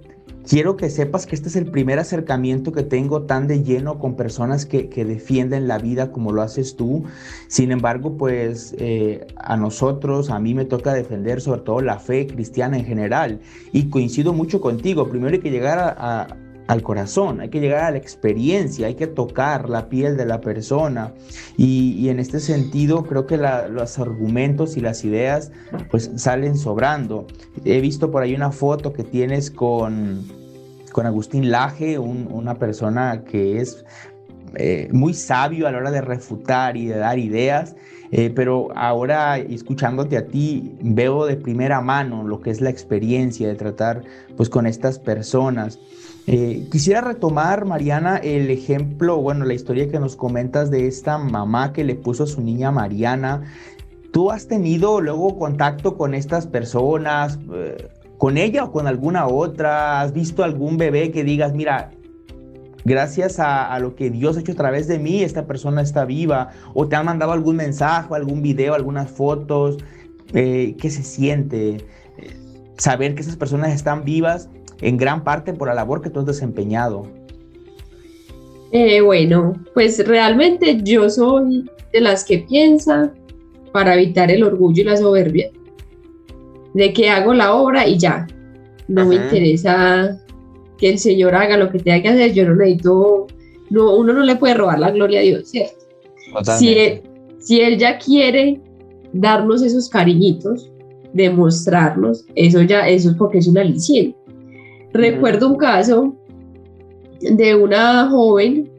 Quiero 0.51 0.77
que 0.77 0.91
sepas 0.91 1.27
que 1.27 1.37
este 1.37 1.49
es 1.49 1.55
el 1.55 1.67
primer 1.67 2.01
acercamiento 2.01 2.73
que 2.73 2.83
tengo 2.83 3.23
tan 3.23 3.47
de 3.47 3.63
lleno 3.63 4.01
con 4.01 4.17
personas 4.17 4.67
que, 4.67 4.89
defienden 5.05 5.69
la 5.69 5.79
vida 5.79 6.11
como 6.11 6.33
lo 6.33 6.43
haces 6.43 6.75
tú. 6.75 7.05
Sin 7.47 7.71
embargo, 7.71 8.17
pues 8.17 8.75
eh, 8.79 9.29
a 9.37 9.57
nosotros, 9.57 10.29
a 10.29 10.41
mí 10.41 10.55
me 10.55 10.65
toca 10.65 10.93
defender 10.93 11.41
sobre 11.41 11.61
todo 11.61 11.83
la 11.83 12.01
fe 12.01 12.27
cristiana 12.27 12.79
en 12.79 12.85
general. 12.85 13.39
Y 13.71 13.91
coincido 13.91 14.33
mucho 14.33 14.61
contigo. 14.61 15.09
Primero 15.09 15.35
hay 15.35 15.41
que 15.41 15.53
llegar 15.53 15.97
al 16.67 16.83
corazón, 16.83 17.41
hay 17.41 17.49
que 17.49 17.61
llegar 17.61 17.85
a 17.85 17.93
la 17.93 17.99
experiencia, 17.99 18.89
hay 18.89 18.97
que 18.97 19.07
tocar 19.07 19.71
la 19.71 19.89
piel 19.89 20.17
de 20.17 20.27
la 20.27 20.41
persona. 20.41 21.15
Y, 21.57 22.09
en 22.09 22.19
este 22.19 22.41
sentido 22.41 23.05
creo 23.05 23.25
que 23.25 23.37
los 23.37 24.01
argumentos 24.01 24.77
y 24.77 24.81
las 24.81 25.05
ideas 25.05 25.53
pues 25.93 26.11
salen 26.17 26.59
sobrando. 26.59 27.29
He 27.65 27.81
visto 27.81 28.11
por 28.11 28.25
ahí 28.25 28.35
una 28.35 28.51
foto 28.51 28.93
que 28.93 29.05
tienes 29.05 29.53
con 29.53 30.40
con 30.93 31.07
Agustín 31.07 31.51
Laje, 31.51 31.99
una 31.99 32.55
persona 32.55 33.25
que 33.25 33.61
es 33.61 33.85
eh, 34.57 34.89
muy 34.93 35.15
sabio 35.15 35.69
a 35.69 35.73
la 35.73 35.79
hora 35.79 35.91
de 35.91 36.01
refutar 36.01 36.77
y 36.77 36.87
de 36.87 36.97
dar 36.97 37.19
ideas, 37.19 37.77
eh, 38.11 38.33
pero 38.35 38.69
ahora 38.75 39.39
escuchándote 39.39 40.17
a 40.17 40.27
ti 40.27 40.75
veo 40.83 41.27
de 41.27 41.37
primera 41.37 41.81
mano 41.81 42.27
lo 42.27 42.41
que 42.41 42.51
es 42.51 42.61
la 42.61 42.71
experiencia 42.71 43.47
de 43.47 43.55
tratar 43.55 44.03
pues 44.37 44.49
con 44.49 44.67
estas 44.67 44.99
personas. 44.99 45.79
Eh, 46.27 46.67
quisiera 46.71 47.01
retomar, 47.01 47.65
Mariana, 47.65 48.17
el 48.17 48.51
ejemplo, 48.51 49.17
bueno, 49.19 49.45
la 49.45 49.55
historia 49.55 49.89
que 49.89 50.01
nos 50.01 50.17
comentas 50.17 50.71
de 50.71 50.87
esta 50.87 51.19
mamá 51.19 51.73
que 51.73 51.85
le 51.85 51.95
puso 51.95 52.25
a 52.25 52.27
su 52.27 52.41
niña 52.41 52.71
Mariana. 52.71 53.43
¿Tú 54.13 54.33
has 54.33 54.49
tenido 54.49 55.01
luego 55.01 55.39
contacto 55.39 55.97
con 55.97 56.15
estas 56.15 56.47
personas? 56.49 57.39
Con 58.21 58.37
ella 58.37 58.65
o 58.65 58.71
con 58.71 58.87
alguna 58.87 59.27
otra? 59.27 60.03
¿Has 60.03 60.13
visto 60.13 60.45
algún 60.45 60.77
bebé 60.77 61.11
que 61.11 61.25
digas, 61.25 61.55
mira, 61.55 61.91
gracias 62.85 63.41
a, 63.41 63.77
lo 63.81 63.97
que 63.97 64.11
Dios 64.11 64.37
ha 64.37 64.41
hecho 64.41 64.53
a 64.53 64.57
través 64.57 64.87
de 64.87 64.99
mí, 64.99 65.23
esta 65.23 65.47
persona 65.47 65.81
está 65.81 66.05
viva? 66.05 66.51
¿O 66.75 66.87
te 66.87 66.97
han 66.97 67.07
mandado 67.07 67.33
algún 67.33 67.57
mensaje, 67.57 68.15
algún 68.15 68.43
video, 68.43 68.75
algunas 68.75 69.11
fotos? 69.11 69.79
Eh, 70.35 70.77
¿Qué 70.79 70.91
se 70.91 71.03
siente? 71.03 71.77
Eh, 72.19 72.37
saber 72.77 73.15
que 73.15 73.23
esas 73.23 73.37
personas 73.37 73.75
están 73.75 74.05
vivas 74.05 74.51
en 74.83 74.99
gran 74.99 75.25
parte 75.25 75.55
por 75.55 75.69
la 75.69 75.75
labor 75.75 76.03
que 76.03 76.11
tú 76.11 76.21
has 76.21 76.27
desempeñado. 76.27 77.07
Eh, 78.71 79.01
bueno, 79.01 79.55
pues 79.73 80.07
realmente 80.07 80.79
yo 80.83 81.09
soy 81.09 81.71
de 81.91 82.01
las 82.03 82.25
que 82.25 82.41
piensan 82.41 83.13
para 83.73 83.95
evitar 83.95 84.31
el 84.31 84.43
orgullo 84.43 84.83
y 84.83 84.85
la 84.85 84.99
soberbia, 84.99 85.51
de 86.75 86.93
que 86.93 87.09
hago 87.09 87.35
la 87.35 87.55
obra 87.55 87.87
y 87.87 87.99
ya, 87.99 88.27
no 88.89 89.07
me 89.07 89.17
interesa 89.17 90.21
que 90.79 90.91
el 90.91 90.99
Señor 90.99 91.35
haga 91.35 91.57
lo 91.57 91.71
que 91.71 91.79
tenga 91.79 92.03
que 92.03 92.09
hacer, 92.09 92.33
yo 92.33 92.47
no 92.47 92.57
necesito, 92.57 93.27
no, 93.71 93.97
uno 93.97 94.13
no 94.13 94.25
le 94.25 94.37
puede 94.37 94.55
robar 94.55 94.79
la 94.79 94.91
gloria 94.91 95.21
a 95.21 95.23
Dios, 95.23 95.51
¿cierto? 95.51 95.85
Si 96.59 96.79
él, 96.79 97.03
si 97.39 97.61
él 97.61 97.79
ya 97.79 97.99
quiere 97.99 98.61
darnos 99.13 99.63
esos 99.63 99.89
cariñitos, 99.89 100.71
demostrarnos, 101.13 102.25
eso 102.35 102.63
ya, 102.63 102.89
eso 102.89 103.11
es 103.11 103.17
porque 103.17 103.39
es 103.39 103.49
una 103.49 103.63
aliciente. 103.63 104.17
Recuerdo 104.93 105.49
un 105.49 105.57
caso 105.57 106.15
de 107.21 107.55
una 107.55 108.09
joven 108.09 108.71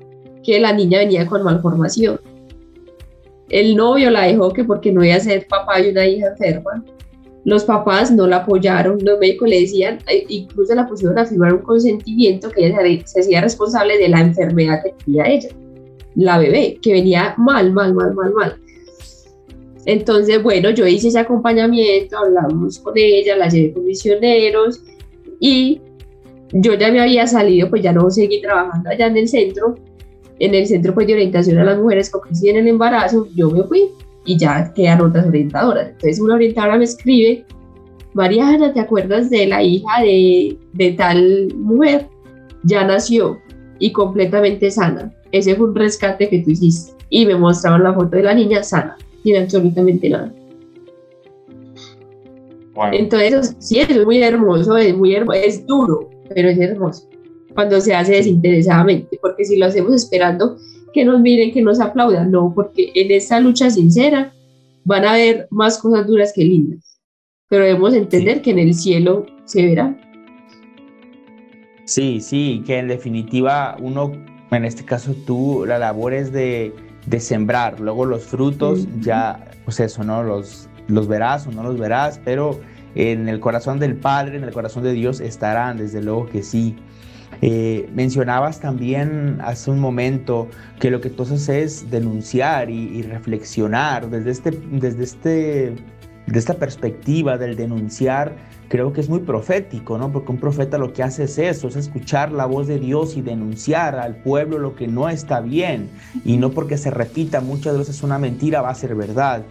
que 0.43 0.59
la 0.59 0.73
niña 0.73 0.99
venía 0.99 1.25
con 1.25 1.43
malformación. 1.43 2.19
El 3.49 3.75
novio 3.75 4.09
la 4.09 4.23
dejó 4.23 4.51
que 4.51 4.63
porque 4.63 4.91
no 4.91 5.03
iba 5.03 5.15
a 5.15 5.19
ser 5.19 5.47
papá 5.47 5.79
de 5.81 5.91
una 5.91 6.07
hija 6.07 6.27
enferma. 6.29 6.83
Los 7.43 7.63
papás 7.63 8.11
no 8.11 8.27
la 8.27 8.37
apoyaron, 8.37 8.99
los 9.03 9.19
médicos 9.19 9.49
le 9.49 9.61
decían, 9.61 9.97
eh, 10.07 10.25
incluso 10.29 10.75
la 10.75 10.87
pusieron 10.87 11.17
a 11.17 11.25
firmar 11.25 11.53
un 11.53 11.61
consentimiento 11.61 12.51
que 12.51 12.67
ella 12.67 12.79
se 13.05 13.21
hacía 13.21 13.41
responsable 13.41 13.97
de 13.97 14.09
la 14.09 14.21
enfermedad 14.21 14.83
que 14.83 14.93
tenía 15.03 15.25
ella, 15.25 15.49
la 16.15 16.37
bebé, 16.37 16.77
que 16.81 16.93
venía 16.93 17.33
mal, 17.37 17.73
mal, 17.73 17.93
mal, 17.95 18.13
mal, 18.13 18.33
mal. 18.33 18.55
Entonces, 19.85 20.43
bueno, 20.43 20.69
yo 20.69 20.85
hice 20.85 21.07
ese 21.07 21.17
acompañamiento, 21.17 22.17
hablamos 22.17 22.77
con 22.77 22.93
ella, 22.95 23.35
la 23.35 23.49
llevé 23.49 23.73
con 23.73 23.85
misioneros 23.85 24.83
y 25.39 25.81
yo 26.53 26.75
ya 26.75 26.91
me 26.91 27.01
había 27.01 27.25
salido, 27.25 27.69
pues 27.69 27.81
ya 27.81 27.91
no 27.91 28.09
seguí 28.11 28.41
trabajando 28.41 28.89
allá 28.89 29.07
en 29.07 29.17
el 29.17 29.27
centro, 29.27 29.75
en 30.37 30.53
el 30.53 30.67
centro 30.67 30.93
pues, 30.93 31.07
de 31.07 31.13
orientación 31.13 31.57
a 31.57 31.63
las 31.63 31.79
mujeres 31.79 32.11
que 32.11 32.49
en 32.49 32.57
el 32.57 32.67
embarazo, 32.67 33.27
yo 33.35 33.49
me 33.49 33.63
fui 33.63 33.89
y 34.25 34.37
ya 34.37 34.71
quedan 34.73 35.01
otras 35.01 35.27
orientadoras. 35.27 35.89
Entonces 35.89 36.19
una 36.19 36.35
orientadora 36.35 36.77
me 36.77 36.83
escribe, 36.83 37.45
Mariana, 38.13 38.73
¿te 38.73 38.79
acuerdas 38.79 39.29
de 39.29 39.47
la 39.47 39.63
hija 39.63 40.01
de, 40.01 40.57
de 40.73 40.91
tal 40.93 41.53
mujer? 41.55 42.07
Ya 42.63 42.85
nació 42.85 43.39
y 43.79 43.91
completamente 43.91 44.69
sana. 44.69 45.13
Ese 45.31 45.55
fue 45.55 45.69
un 45.69 45.75
rescate 45.75 46.29
que 46.29 46.39
tú 46.39 46.51
hiciste. 46.51 46.93
Y 47.09 47.25
me 47.25 47.35
mostraban 47.35 47.83
la 47.83 47.93
foto 47.93 48.15
de 48.15 48.23
la 48.23 48.33
niña 48.33 48.63
sana, 48.63 48.97
sin 49.23 49.35
absolutamente 49.37 50.09
nada. 50.09 50.33
Entonces, 52.93 53.55
sí, 53.59 53.79
es 53.79 54.05
muy 54.05 54.23
hermoso, 54.23 54.77
es 54.77 54.95
muy 54.95 55.13
hermoso, 55.13 55.39
es 55.39 55.65
duro, 55.67 56.09
pero 56.33 56.49
es 56.49 56.57
hermoso 56.57 57.11
cuando 57.53 57.81
se 57.81 57.93
hace 57.93 58.13
desinteresadamente, 58.13 59.19
porque 59.21 59.45
si 59.45 59.57
lo 59.57 59.65
hacemos 59.65 59.95
esperando 59.95 60.57
que 60.93 61.05
nos 61.05 61.19
miren, 61.19 61.51
que 61.51 61.61
nos 61.61 61.79
aplaudan, 61.79 62.31
no, 62.31 62.51
porque 62.53 62.91
en 62.95 63.11
esta 63.11 63.39
lucha 63.39 63.69
sincera 63.69 64.33
van 64.83 65.05
a 65.05 65.13
haber 65.13 65.47
más 65.51 65.77
cosas 65.77 66.07
duras 66.07 66.33
que 66.33 66.43
lindas, 66.43 66.99
pero 67.49 67.65
debemos 67.65 67.93
entender 67.93 68.41
que 68.41 68.51
en 68.51 68.59
el 68.59 68.73
cielo 68.73 69.25
se 69.45 69.65
verá. 69.65 69.95
Sí, 71.85 72.21
sí, 72.21 72.63
que 72.65 72.77
en 72.77 72.87
definitiva 72.87 73.75
uno, 73.79 74.11
en 74.51 74.65
este 74.65 74.85
caso 74.85 75.13
tú, 75.25 75.65
la 75.67 75.77
labor 75.77 76.13
es 76.13 76.31
de, 76.31 76.73
de 77.05 77.19
sembrar, 77.19 77.79
luego 77.79 78.05
los 78.05 78.23
frutos 78.23 78.87
ya, 79.01 79.51
pues 79.65 79.79
eso, 79.79 80.03
¿no? 80.03 80.23
Los, 80.23 80.69
los 80.87 81.07
verás 81.07 81.47
o 81.47 81.51
no 81.51 81.63
los 81.63 81.77
verás, 81.77 82.19
pero 82.23 82.59
en 82.95 83.29
el 83.29 83.39
corazón 83.39 83.79
del 83.79 83.95
Padre, 83.95 84.37
en 84.37 84.43
el 84.43 84.51
corazón 84.51 84.83
de 84.83 84.93
Dios 84.93 85.19
estarán, 85.19 85.77
desde 85.77 86.01
luego 86.01 86.27
que 86.27 86.43
sí. 86.43 86.75
Eh, 87.41 87.89
mencionabas 87.93 88.59
también 88.59 89.39
hace 89.41 89.71
un 89.71 89.79
momento 89.79 90.47
que 90.79 90.91
lo 90.91 91.01
que 91.01 91.09
tú 91.09 91.23
haces 91.23 91.49
es 91.49 91.89
denunciar 91.89 92.69
y, 92.69 93.01
reflexionar 93.01 94.09
desde, 94.09 94.29
este, 94.29 94.51
desde 94.71 95.03
este, 95.03 95.75
de 96.27 96.39
esta 96.39 96.53
perspectiva 96.53 97.37
del 97.37 97.55
denunciar. 97.55 98.35
Creo 98.69 98.93
que 98.93 99.01
es 99.01 99.09
muy 99.09 99.19
profético, 99.19 99.97
¿no? 99.97 100.11
Porque 100.11 100.31
un 100.31 100.37
profeta 100.37 100.77
lo 100.77 100.93
que 100.93 101.03
hace 101.03 101.23
es 101.23 101.37
eso, 101.37 101.67
es 101.67 101.75
escuchar 101.75 102.31
la 102.31 102.45
voz 102.45 102.67
de 102.67 102.79
Dios 102.79 103.17
y 103.17 103.21
denunciar 103.21 103.95
al 103.95 104.15
pueblo 104.17 104.59
lo 104.59 104.75
que 104.75 104.87
no 104.87 105.09
está 105.09 105.41
bien. 105.41 105.89
Y 106.23 106.37
no 106.37 106.51
porque 106.51 106.77
se 106.77 106.91
repita 106.91 107.41
muchas 107.41 107.77
veces 107.77 108.03
una 108.03 108.19
mentira 108.19 108.61
va 108.61 108.69
a 108.69 108.75
ser 108.75 108.95
verdad. 108.95 109.43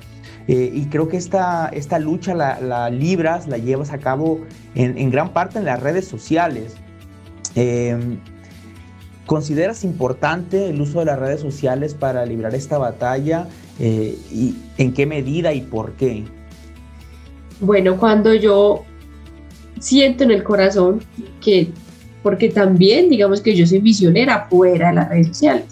Eh, 0.48 0.70
y 0.72 0.86
creo 0.86 1.08
que 1.08 1.18
esta, 1.18 1.68
esta 1.68 1.98
lucha 1.98 2.34
la, 2.34 2.88
libras, 2.88 3.46
la 3.46 3.58
llevas 3.58 3.92
a 3.92 3.98
cabo 3.98 4.40
en, 4.74 4.96
en 4.96 5.10
gran 5.10 5.34
parte 5.34 5.58
en 5.58 5.66
las 5.66 5.80
redes 5.82 6.08
sociales. 6.08 6.76
Em, 7.54 8.18
¿Consideras 9.26 9.84
importante 9.84 10.70
el 10.70 10.80
uso 10.80 10.98
de 10.98 11.04
las 11.04 11.18
redes 11.18 11.40
sociales 11.40 11.94
para 11.94 12.26
librar 12.26 12.52
esta 12.52 12.78
batalla? 12.78 13.46
Eh, 13.78 14.18
¿Y 14.32 14.56
en 14.76 14.92
qué 14.92 15.06
medida 15.06 15.52
y 15.52 15.60
por 15.60 15.92
qué? 15.92 16.24
Bueno, 17.60 17.96
cuando 17.96 18.34
yo 18.34 18.84
siento 19.78 20.24
en 20.24 20.32
el 20.32 20.42
corazón 20.42 21.00
que, 21.40 21.68
porque 22.24 22.48
también 22.48 23.08
digamos 23.08 23.40
que 23.40 23.54
yo 23.54 23.66
soy 23.66 23.78
visionera 23.78 24.48
fuera 24.50 24.88
de 24.88 24.94
las 24.94 25.08
redes 25.08 25.28
sociales. 25.28 25.64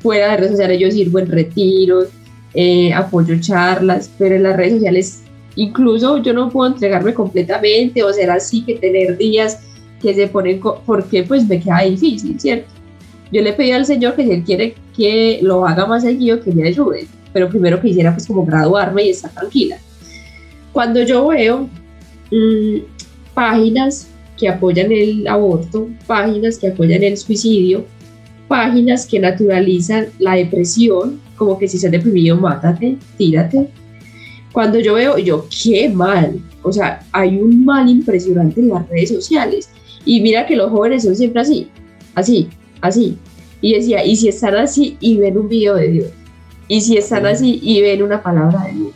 Fuera 0.00 0.24
de 0.24 0.30
las 0.30 0.40
redes 0.40 0.52
sociales 0.52 0.80
yo 0.80 0.90
sirvo 0.90 1.18
en 1.18 1.30
retiros, 1.30 2.08
eh, 2.54 2.92
apoyo 2.94 3.38
charlas, 3.40 4.10
pero 4.18 4.36
en 4.36 4.44
las 4.44 4.56
redes 4.56 4.74
sociales 4.74 5.22
incluso 5.56 6.18
yo 6.22 6.32
no 6.32 6.48
puedo 6.48 6.72
entregarme 6.72 7.12
completamente 7.12 8.02
o 8.02 8.12
ser 8.12 8.30
así 8.30 8.64
que 8.64 8.76
tener 8.76 9.18
días 9.18 9.58
que 10.00 10.14
se 10.14 10.28
ponen, 10.28 10.60
porque 10.86 11.22
pues 11.22 11.46
me 11.46 11.60
queda 11.60 11.82
difícil, 11.82 12.38
¿cierto? 12.40 12.68
Yo 13.32 13.42
le 13.42 13.52
pedí 13.52 13.70
al 13.72 13.86
Señor 13.86 14.16
que 14.16 14.24
si 14.24 14.32
Él 14.32 14.42
quiere 14.42 14.74
que 14.96 15.38
lo 15.42 15.66
haga 15.66 15.86
más 15.86 16.02
seguido, 16.02 16.40
que 16.40 16.52
me 16.52 16.66
ayude, 16.66 17.06
pero 17.32 17.48
primero 17.48 17.80
que 17.80 17.88
hiciera 17.88 18.12
pues 18.12 18.26
como 18.26 18.44
graduarme 18.44 19.04
y 19.04 19.10
estar 19.10 19.30
tranquila. 19.30 19.78
Cuando 20.72 21.02
yo 21.02 21.28
veo 21.28 21.68
mm, 22.30 22.78
páginas 23.34 24.08
que 24.36 24.48
apoyan 24.48 24.90
el 24.90 25.28
aborto, 25.28 25.88
páginas 26.06 26.58
que 26.58 26.68
apoyan 26.68 27.02
el 27.02 27.16
suicidio, 27.16 27.84
páginas 28.48 29.06
que 29.06 29.20
naturalizan 29.20 30.06
la 30.18 30.34
depresión, 30.34 31.20
como 31.36 31.58
que 31.58 31.68
si 31.68 31.86
ha 31.86 31.90
deprimido, 31.90 32.36
mátate, 32.36 32.96
tírate. 33.16 33.68
Cuando 34.52 34.80
yo 34.80 34.94
veo, 34.94 35.18
yo, 35.18 35.46
qué 35.62 35.88
mal, 35.88 36.40
o 36.62 36.72
sea, 36.72 37.06
hay 37.12 37.36
un 37.36 37.64
mal 37.64 37.88
impresionante 37.88 38.60
en 38.60 38.70
las 38.70 38.88
redes 38.88 39.10
sociales 39.10 39.70
y 40.04 40.20
mira 40.20 40.46
que 40.46 40.56
los 40.56 40.70
jóvenes 40.70 41.04
son 41.04 41.16
siempre 41.16 41.42
así, 41.42 41.68
así, 42.14 42.48
así. 42.80 43.18
Y 43.60 43.74
decía, 43.74 44.04
¿y 44.04 44.16
si 44.16 44.28
están 44.28 44.56
así 44.56 44.96
y 45.00 45.18
ven 45.18 45.36
un 45.36 45.48
video 45.48 45.74
de 45.74 45.88
Dios? 45.88 46.08
¿Y 46.68 46.80
si 46.80 46.96
están 46.96 47.26
así 47.26 47.60
y 47.62 47.82
ven 47.82 48.02
una 48.02 48.22
palabra 48.22 48.64
de 48.64 48.72
Dios? 48.72 48.92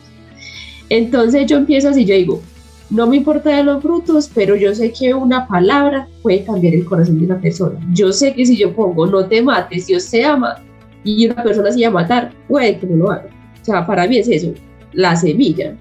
Entonces 0.89 1.45
yo 1.45 1.57
empiezo 1.57 1.89
así, 1.89 2.05
yo 2.05 2.15
digo, 2.15 2.41
no 2.89 3.07
me 3.07 3.17
importa 3.17 3.55
de 3.55 3.63
los 3.63 3.81
frutos, 3.81 4.29
pero 4.33 4.55
yo 4.55 4.73
sé 4.73 4.91
que 4.91 5.13
una 5.13 5.47
palabra 5.47 6.07
puede 6.21 6.43
cambiar 6.43 6.73
el 6.73 6.85
corazón 6.85 7.19
de 7.19 7.25
una 7.25 7.39
persona. 7.39 7.79
Yo 7.93 8.11
sé 8.11 8.33
que 8.33 8.45
si 8.45 8.57
yo 8.57 8.73
pongo 8.73 9.07
no 9.07 9.25
te 9.27 9.41
mates, 9.41 9.87
Dios 9.87 10.09
te 10.09 10.23
ama, 10.23 10.55
y 11.03 11.27
una 11.27 11.41
persona 11.43 11.71
se 11.71 11.79
llama 11.79 11.99
a 11.99 12.03
matar, 12.03 12.33
puede 12.47 12.77
que 12.79 12.87
no 12.87 12.95
lo 12.97 13.11
haga. 13.11 13.29
O 13.61 13.65
sea, 13.65 13.85
para 13.85 14.07
mí 14.07 14.17
es 14.17 14.27
eso, 14.27 14.53
la 14.93 15.15
semilla. 15.15 15.75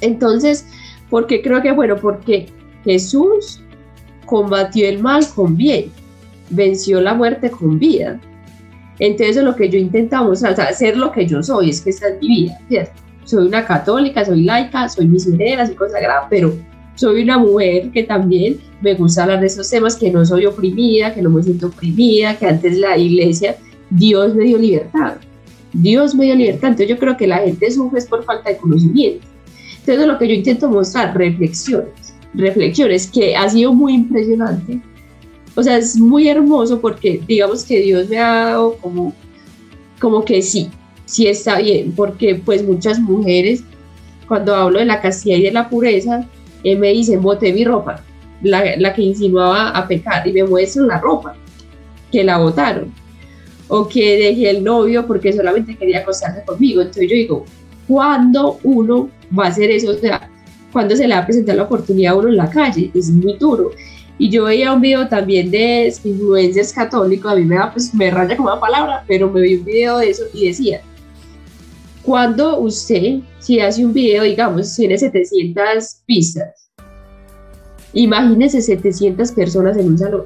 Entonces, 0.00 0.66
¿por 1.10 1.26
qué 1.26 1.42
creo 1.42 1.60
que, 1.62 1.72
bueno, 1.72 1.96
porque 1.96 2.46
Jesús 2.84 3.60
combatió 4.26 4.88
el 4.88 4.98
mal 4.98 5.26
con 5.34 5.56
bien, 5.56 5.90
venció 6.50 7.00
la 7.00 7.14
muerte 7.14 7.50
con 7.50 7.78
vida. 7.78 8.20
Entonces, 8.98 9.42
lo 9.42 9.54
que 9.54 9.68
yo 9.68 9.78
intentamos, 9.78 10.42
o 10.42 10.54
sea, 10.54 10.92
lo 10.94 11.12
que 11.12 11.26
yo 11.26 11.42
soy, 11.42 11.70
es 11.70 11.80
que 11.80 11.90
esta 11.90 12.08
es 12.08 12.20
mi 12.20 12.52
vida. 12.68 12.88
Soy 13.24 13.46
una 13.46 13.64
católica, 13.64 14.24
soy 14.24 14.44
laica, 14.44 14.88
soy 14.88 15.06
misionera, 15.06 15.66
soy 15.66 15.74
consagrada, 15.74 16.26
pero 16.30 16.54
soy 16.94 17.22
una 17.22 17.38
mujer 17.38 17.90
que 17.90 18.04
también 18.04 18.58
me 18.80 18.94
gusta 18.94 19.24
hablar 19.24 19.40
de 19.40 19.46
esos 19.46 19.68
temas, 19.68 19.96
que 19.96 20.10
no 20.10 20.24
soy 20.24 20.46
oprimida, 20.46 21.12
que 21.12 21.22
no 21.22 21.30
me 21.30 21.42
siento 21.42 21.66
oprimida, 21.66 22.36
que 22.36 22.46
antes 22.46 22.78
la 22.78 22.96
iglesia, 22.96 23.56
Dios 23.90 24.34
me 24.34 24.44
dio 24.44 24.58
libertad. 24.58 25.14
Dios 25.72 26.14
me 26.14 26.24
dio 26.24 26.34
libertad. 26.36 26.70
Entonces 26.70 26.88
yo 26.88 26.98
creo 26.98 27.16
que 27.16 27.26
la 27.26 27.38
gente 27.38 27.70
sufre 27.70 28.00
por 28.02 28.24
falta 28.24 28.50
de 28.50 28.56
conocimiento. 28.56 29.26
Entonces 29.80 30.06
lo 30.06 30.18
que 30.18 30.28
yo 30.28 30.34
intento 30.34 30.70
mostrar, 30.70 31.16
reflexiones 31.16 32.05
reflexiones, 32.36 33.08
que 33.08 33.34
ha 33.34 33.48
sido 33.48 33.72
muy 33.72 33.94
impresionante. 33.94 34.80
O 35.54 35.62
sea, 35.62 35.78
es 35.78 35.98
muy 35.98 36.28
hermoso 36.28 36.80
porque 36.80 37.20
digamos 37.26 37.64
que 37.64 37.80
Dios 37.80 38.08
me 38.08 38.18
ha 38.18 38.44
dado 38.44 38.76
como, 38.76 39.14
como 40.00 40.24
que 40.24 40.42
sí, 40.42 40.68
sí 41.06 41.26
está 41.26 41.58
bien, 41.58 41.92
porque 41.96 42.34
pues 42.34 42.62
muchas 42.62 43.00
mujeres, 43.00 43.64
cuando 44.28 44.54
hablo 44.54 44.78
de 44.78 44.84
la 44.84 45.00
castidad 45.00 45.38
y 45.38 45.42
de 45.42 45.52
la 45.52 45.68
pureza, 45.68 46.26
eh, 46.62 46.76
me 46.76 46.92
dicen, 46.92 47.22
boté 47.22 47.52
mi 47.52 47.64
ropa, 47.64 48.02
la, 48.42 48.76
la, 48.76 48.92
que 48.92 49.02
insinuaba 49.02 49.70
a 49.70 49.88
pecar, 49.88 50.26
y 50.26 50.32
me 50.32 50.44
muestran 50.44 50.88
la 50.88 51.00
ropa, 51.00 51.34
que 52.12 52.22
la 52.22 52.38
botaron, 52.38 52.92
o 53.68 53.88
que 53.88 54.18
dejé 54.18 54.50
el 54.50 54.62
novio 54.62 55.06
porque 55.06 55.32
solamente 55.32 55.76
quería 55.76 56.00
acostarse 56.00 56.44
conmigo. 56.44 56.82
Entonces 56.82 57.08
yo 57.08 57.16
digo, 57.16 57.44
¿cuándo 57.88 58.58
uno 58.62 59.08
va 59.36 59.46
a 59.46 59.48
hacer 59.48 59.70
eso? 59.70 59.90
O 59.90 59.94
sea, 59.94 60.28
cuando 60.76 60.94
se 60.94 61.08
le 61.08 61.14
va 61.14 61.20
a 61.20 61.24
presentar 61.24 61.56
la 61.56 61.62
oportunidad 61.62 62.12
a 62.12 62.16
uno 62.16 62.28
en 62.28 62.36
la 62.36 62.50
calle, 62.50 62.90
es 62.92 63.08
muy 63.08 63.38
duro. 63.38 63.70
Y 64.18 64.28
yo 64.28 64.44
veía 64.44 64.74
un 64.74 64.82
video 64.82 65.08
también 65.08 65.50
de 65.50 65.90
influencers 66.04 66.70
católicos, 66.74 67.32
a 67.32 67.34
mí 67.34 67.46
me 67.46 67.56
da, 67.56 67.72
pues 67.72 67.94
me 67.94 68.10
raya 68.10 68.36
como 68.36 68.50
una 68.50 68.60
palabra, 68.60 69.02
pero 69.08 69.30
me 69.30 69.40
vi 69.40 69.54
un 69.54 69.64
video 69.64 69.96
de 69.96 70.10
eso 70.10 70.24
y 70.34 70.48
decía, 70.48 70.82
cuando 72.02 72.58
usted, 72.58 73.20
si 73.38 73.58
hace 73.58 73.86
un 73.86 73.94
video, 73.94 74.24
digamos, 74.24 74.76
tiene 74.76 74.98
700 74.98 76.02
vistas, 76.06 76.68
imagínese 77.94 78.60
700 78.60 79.32
personas 79.32 79.78
en 79.78 79.86
un 79.86 79.96
salón, 79.96 80.24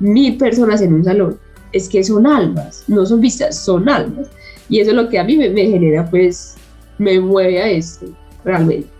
mil 0.00 0.36
personas 0.36 0.82
en 0.82 0.94
un 0.94 1.04
salón, 1.04 1.38
es 1.70 1.88
que 1.88 2.02
son 2.02 2.26
almas, 2.26 2.82
no 2.88 3.06
son 3.06 3.20
vistas, 3.20 3.56
son 3.56 3.88
almas. 3.88 4.26
Y 4.68 4.80
eso 4.80 4.90
es 4.90 4.96
lo 4.96 5.08
que 5.08 5.20
a 5.20 5.22
mí 5.22 5.36
me, 5.36 5.48
me 5.48 5.66
genera, 5.66 6.10
pues, 6.10 6.56
me 6.98 7.20
mueve 7.20 7.62
a 7.62 7.70
esto, 7.70 8.06
realmente. 8.44 8.93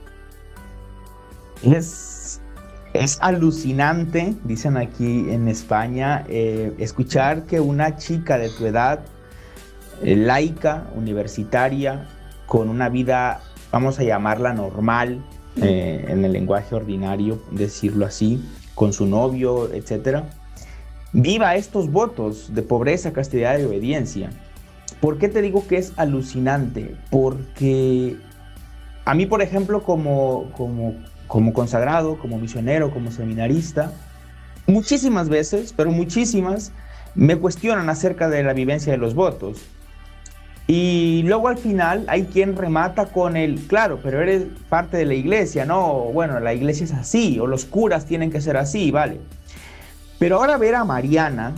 Es 1.65 2.41
es 2.95 3.19
alucinante, 3.21 4.35
dicen 4.45 4.77
aquí 4.77 5.27
en 5.29 5.49
España, 5.49 6.25
eh, 6.29 6.73
escuchar 6.79 7.45
que 7.45 7.59
una 7.59 7.97
chica 7.97 8.39
de 8.39 8.51
tu 8.51 8.67
edad, 8.67 9.01
eh, 10.01 10.15
laica, 10.15 10.87
universitaria, 10.95 12.07
con 12.47 12.69
una 12.69 12.89
vida, 12.89 13.41
vamos 13.73 13.99
a 13.99 14.05
llamarla 14.05 14.53
normal, 14.53 15.25
eh, 15.61 16.05
en 16.09 16.25
el 16.25 16.33
lenguaje 16.33 16.73
ordinario, 16.77 17.43
decirlo 17.51 18.07
así, 18.07 18.41
con 18.77 18.93
su 18.93 19.07
novio, 19.07 19.73
etcétera, 19.75 20.31
viva 21.13 21.57
estos 21.57 21.91
votos 21.91 22.55
de 22.55 22.63
pobreza, 22.63 23.13
castidad 23.13 23.59
y 23.59 23.65
obediencia. 23.65 24.31
¿Por 25.01 25.19
qué 25.19 25.29
te 25.29 25.43
digo 25.43 25.67
que 25.67 25.79
es 25.79 25.93
alucinante? 25.97 26.95
Porque 27.11 28.17
a 29.05 29.15
mí, 29.15 29.27
por 29.27 29.43
ejemplo, 29.43 29.83
como, 29.83 30.53
como 30.57 30.95
como 31.35 31.53
consagrado, 31.53 32.17
como 32.17 32.39
misionero, 32.39 32.93
como 32.93 33.11
seminarista, 33.11 33.91
muchísimas 34.69 35.29
veces, 35.29 35.75
pero 35.77 35.91
muchísimas, 35.91 36.71
me 37.17 37.35
cuestionan 37.35 37.91
acerca 37.91 38.29
de 38.29 38.45
la 38.45 38.53
vivencia 38.53 38.93
de 38.93 38.99
los 38.99 39.17
votos. 39.17 39.61
Y 40.69 41.25
luego 41.27 41.49
al 41.49 41.59
final 41.59 42.05
hay 42.07 42.27
quien 42.27 42.55
remata 42.55 43.07
con 43.07 43.37
el, 43.37 43.67
claro, 43.67 43.99
pero 44.01 44.23
eres 44.23 44.45
parte 44.69 44.97
de 44.97 45.07
la 45.07 45.15
iglesia, 45.15 45.67
no, 45.67 46.05
bueno, 46.13 46.39
la 46.39 46.55
iglesia 46.55 46.85
es 46.85 46.93
así, 46.93 47.41
o 47.41 47.49
los 47.49 47.65
curas 47.65 48.07
tienen 48.07 48.31
que 48.31 48.41
ser 48.41 48.57
así, 48.57 48.93
vale. 48.93 49.19
Pero 50.21 50.37
ahora 50.37 50.57
ver 50.57 50.77
a 50.77 50.85
Mariana, 50.85 51.53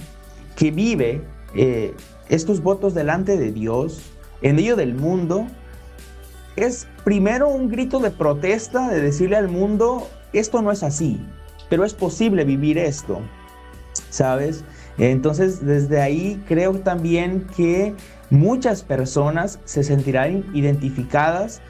que 0.56 0.70
vive 0.70 1.20
eh, 1.54 1.92
estos 2.30 2.62
votos 2.62 2.94
delante 2.94 3.36
de 3.36 3.52
Dios, 3.52 4.00
en 4.40 4.56
medio 4.56 4.74
del 4.74 4.94
mundo, 4.94 5.46
es 6.56 6.86
primero 7.04 7.48
un 7.48 7.68
grito 7.68 7.98
de 8.00 8.10
protesta, 8.10 8.88
de 8.88 9.00
decirle 9.00 9.36
al 9.36 9.48
mundo, 9.48 10.08
esto 10.32 10.62
no 10.62 10.72
es 10.72 10.82
así, 10.82 11.20
pero 11.68 11.84
es 11.84 11.94
posible 11.94 12.44
vivir 12.44 12.78
esto, 12.78 13.20
¿sabes? 14.10 14.64
Entonces, 14.98 15.64
desde 15.64 16.00
ahí 16.00 16.42
creo 16.48 16.72
también 16.80 17.46
que 17.56 17.94
muchas 18.30 18.82
personas 18.82 19.60
se 19.64 19.84
sentirán 19.84 20.44
identificadas 20.54 21.60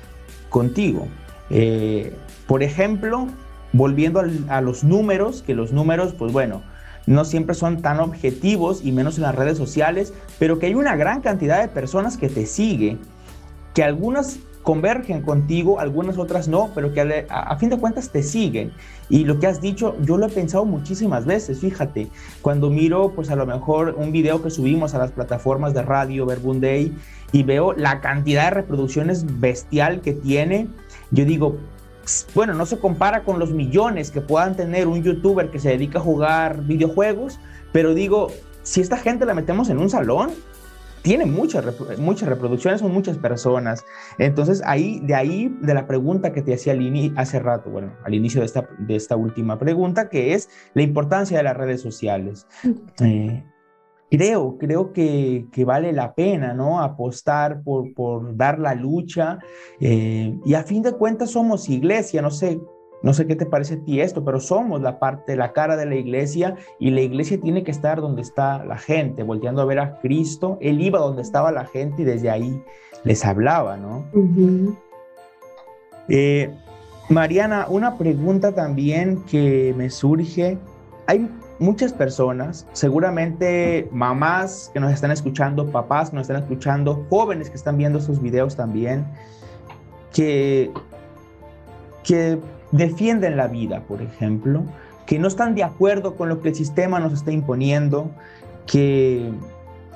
contigo. 0.48 1.08
Eh, 1.50 2.14
por 2.46 2.62
ejemplo, 2.62 3.26
volviendo 3.72 4.22
a 4.48 4.60
los 4.60 4.84
números, 4.84 5.42
que 5.42 5.54
los 5.54 5.72
números, 5.72 6.14
pues 6.14 6.32
bueno, 6.32 6.62
no 7.06 7.24
siempre 7.24 7.54
son 7.54 7.82
tan 7.82 8.00
objetivos 8.00 8.84
y 8.84 8.92
menos 8.92 9.16
en 9.16 9.22
las 9.22 9.34
redes 9.34 9.58
sociales, 9.58 10.12
pero 10.38 10.58
que 10.58 10.66
hay 10.66 10.74
una 10.74 10.96
gran 10.96 11.20
cantidad 11.20 11.60
de 11.60 11.68
personas 11.68 12.16
que 12.16 12.28
te 12.28 12.46
sigue, 12.46 12.98
que 13.74 13.84
algunas 13.84 14.38
convergen 14.66 15.22
contigo, 15.22 15.78
algunas 15.78 16.18
otras 16.18 16.48
no, 16.48 16.72
pero 16.74 16.92
que 16.92 17.24
a, 17.30 17.56
fin 17.56 17.70
de 17.70 17.78
cuentas 17.78 18.10
te 18.10 18.24
siguen. 18.24 18.72
Y 19.08 19.24
lo 19.24 19.38
que 19.38 19.46
has 19.46 19.60
dicho, 19.60 19.94
yo 20.02 20.16
lo 20.16 20.26
he 20.26 20.28
pensado 20.28 20.64
muchísimas 20.64 21.24
veces, 21.24 21.60
fíjate, 21.60 22.08
cuando 22.42 22.68
miro 22.68 23.12
pues 23.14 23.30
a 23.30 23.36
lo 23.36 23.46
mejor 23.46 23.94
un 23.96 24.10
video 24.10 24.42
que 24.42 24.50
subimos 24.50 24.92
a 24.92 24.98
las 24.98 25.12
plataformas 25.12 25.72
de 25.72 25.82
radio, 25.82 26.26
Verbunday, 26.26 26.92
y 27.30 27.44
veo 27.44 27.74
la 27.74 28.00
cantidad 28.00 28.46
de 28.46 28.50
reproducciones 28.50 29.38
bestial 29.38 30.00
que 30.00 30.14
tiene, 30.14 30.66
yo 31.12 31.24
digo, 31.24 31.58
bueno, 32.34 32.52
no 32.52 32.66
se 32.66 32.80
compara 32.80 33.22
con 33.22 33.38
los 33.38 33.52
millones 33.52 34.10
que 34.10 34.20
puedan 34.20 34.56
tener 34.56 34.88
un 34.88 35.04
youtuber 35.04 35.48
que 35.52 35.60
se 35.60 35.68
dedica 35.68 36.00
a 36.00 36.02
jugar 36.02 36.64
videojuegos, 36.64 37.38
pero 37.70 37.94
digo, 37.94 38.32
si 38.64 38.80
esta 38.80 38.96
gente 38.96 39.26
la 39.26 39.34
metemos 39.34 39.68
en 39.68 39.78
un 39.78 39.90
salón, 39.90 40.30
tiene 41.06 41.24
muchas, 41.24 41.64
muchas 41.98 42.28
reproducciones, 42.28 42.80
son 42.80 42.92
muchas 42.92 43.16
personas. 43.16 43.84
Entonces, 44.18 44.60
ahí, 44.66 44.98
de 45.04 45.14
ahí, 45.14 45.56
de 45.60 45.72
la 45.72 45.86
pregunta 45.86 46.32
que 46.32 46.42
te 46.42 46.52
hacía 46.52 46.72
al 46.72 47.12
hace 47.16 47.38
rato, 47.38 47.70
bueno, 47.70 47.92
al 48.02 48.12
inicio 48.12 48.40
de 48.40 48.46
esta, 48.46 48.68
de 48.76 48.96
esta 48.96 49.14
última 49.14 49.56
pregunta, 49.56 50.08
que 50.08 50.34
es 50.34 50.48
la 50.74 50.82
importancia 50.82 51.36
de 51.36 51.44
las 51.44 51.56
redes 51.56 51.80
sociales. 51.80 52.48
Eh, 53.00 53.44
creo, 54.10 54.58
creo 54.58 54.92
que, 54.92 55.46
que, 55.52 55.64
vale 55.64 55.92
la 55.92 56.14
pena, 56.14 56.54
¿no? 56.54 56.80
Apostar 56.80 57.62
por, 57.62 57.94
por 57.94 58.36
dar 58.36 58.58
la 58.58 58.74
lucha. 58.74 59.38
Eh, 59.80 60.36
y 60.44 60.54
a 60.54 60.64
fin 60.64 60.82
de 60.82 60.92
cuentas 60.92 61.30
somos 61.30 61.68
iglesia, 61.68 62.20
no 62.20 62.30
sé 62.30 62.60
no 63.02 63.12
sé 63.12 63.26
qué 63.26 63.36
te 63.36 63.46
parece 63.46 63.74
a 63.74 63.78
ti 63.78 64.00
esto, 64.00 64.24
pero 64.24 64.40
somos 64.40 64.80
la 64.80 64.98
parte, 64.98 65.36
la 65.36 65.52
cara 65.52 65.76
de 65.76 65.86
la 65.86 65.94
iglesia 65.96 66.56
y 66.78 66.90
la 66.90 67.02
iglesia 67.02 67.40
tiene 67.40 67.62
que 67.62 67.70
estar 67.70 68.00
donde 68.00 68.22
está 68.22 68.64
la 68.64 68.78
gente, 68.78 69.22
volteando 69.22 69.62
a 69.62 69.64
ver 69.64 69.78
a 69.78 69.98
Cristo. 70.00 70.58
Él 70.60 70.80
iba 70.80 70.98
donde 70.98 71.22
estaba 71.22 71.52
la 71.52 71.66
gente 71.66 72.02
y 72.02 72.04
desde 72.04 72.30
ahí 72.30 72.62
les 73.04 73.24
hablaba, 73.24 73.76
¿no? 73.76 74.04
Eh, 76.08 76.50
Mariana, 77.08 77.66
una 77.68 77.96
pregunta 77.96 78.52
también 78.52 79.22
que 79.24 79.74
me 79.76 79.90
surge. 79.90 80.58
Hay 81.06 81.30
muchas 81.58 81.92
personas, 81.92 82.66
seguramente 82.72 83.88
mamás 83.92 84.70
que 84.72 84.80
nos 84.80 84.92
están 84.92 85.10
escuchando, 85.10 85.70
papás 85.70 86.10
que 86.10 86.16
nos 86.16 86.28
están 86.28 86.42
escuchando, 86.42 87.06
jóvenes 87.08 87.50
que 87.50 87.56
están 87.56 87.78
viendo 87.78 87.98
estos 87.98 88.20
videos 88.20 88.56
también, 88.56 89.06
que, 90.12 90.70
que 92.02 92.38
defienden 92.72 93.36
la 93.36 93.48
vida, 93.48 93.80
por 93.80 94.02
ejemplo, 94.02 94.64
que 95.06 95.18
no 95.18 95.28
están 95.28 95.54
de 95.54 95.64
acuerdo 95.64 96.16
con 96.16 96.28
lo 96.28 96.40
que 96.40 96.50
el 96.50 96.54
sistema 96.54 96.98
nos 96.98 97.12
está 97.12 97.32
imponiendo, 97.32 98.10
que, 98.66 99.30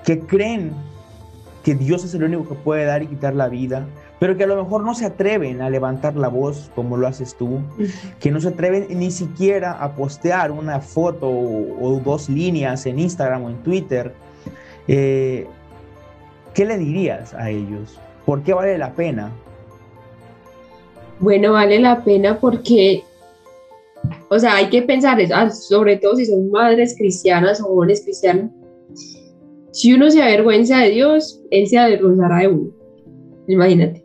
que 0.04 0.20
creen 0.20 0.72
que 1.64 1.74
Dios 1.74 2.04
es 2.04 2.14
el 2.14 2.24
único 2.24 2.48
que 2.48 2.54
puede 2.54 2.84
dar 2.84 3.02
y 3.02 3.06
quitar 3.06 3.34
la 3.34 3.48
vida, 3.48 3.86
pero 4.18 4.36
que 4.36 4.44
a 4.44 4.46
lo 4.46 4.62
mejor 4.62 4.84
no 4.84 4.94
se 4.94 5.06
atreven 5.06 5.62
a 5.62 5.70
levantar 5.70 6.14
la 6.16 6.28
voz 6.28 6.70
como 6.74 6.96
lo 6.96 7.06
haces 7.06 7.34
tú, 7.34 7.60
que 8.20 8.30
no 8.30 8.40
se 8.40 8.48
atreven 8.48 8.86
ni 8.90 9.10
siquiera 9.10 9.72
a 9.72 9.92
postear 9.92 10.52
una 10.52 10.80
foto 10.80 11.28
o, 11.28 12.00
dos 12.04 12.28
líneas 12.28 12.86
en 12.86 12.98
Instagram 12.98 13.44
o 13.44 13.50
en 13.50 13.56
Twitter. 13.62 14.14
Eh, 14.88 15.46
¿Qué 16.54 16.64
le 16.64 16.78
dirías 16.78 17.34
a 17.34 17.50
ellos? 17.50 17.98
¿Por 18.26 18.42
qué 18.42 18.52
vale 18.52 18.76
la 18.78 18.92
pena 18.92 19.30
bueno, 21.20 21.52
vale 21.52 21.78
la 21.78 22.02
pena 22.02 22.40
porque, 22.40 23.04
o 24.30 24.38
sea, 24.38 24.56
hay 24.56 24.70
que 24.70 24.82
pensar, 24.82 25.18
ah, 25.34 25.50
sobre 25.50 25.96
todo 25.98 26.16
si 26.16 26.26
son 26.26 26.50
madres 26.50 26.96
cristianas 26.96 27.60
o 27.60 27.64
jóvenes 27.64 28.02
cristianos, 28.02 28.50
si 29.72 29.92
uno 29.92 30.10
se 30.10 30.22
avergüenza 30.22 30.78
de 30.78 30.90
Dios, 30.90 31.42
Él 31.50 31.68
se 31.68 31.78
avergonzará 31.78 32.38
de 32.38 32.48
uno. 32.48 32.70
Imagínate. 33.46 34.04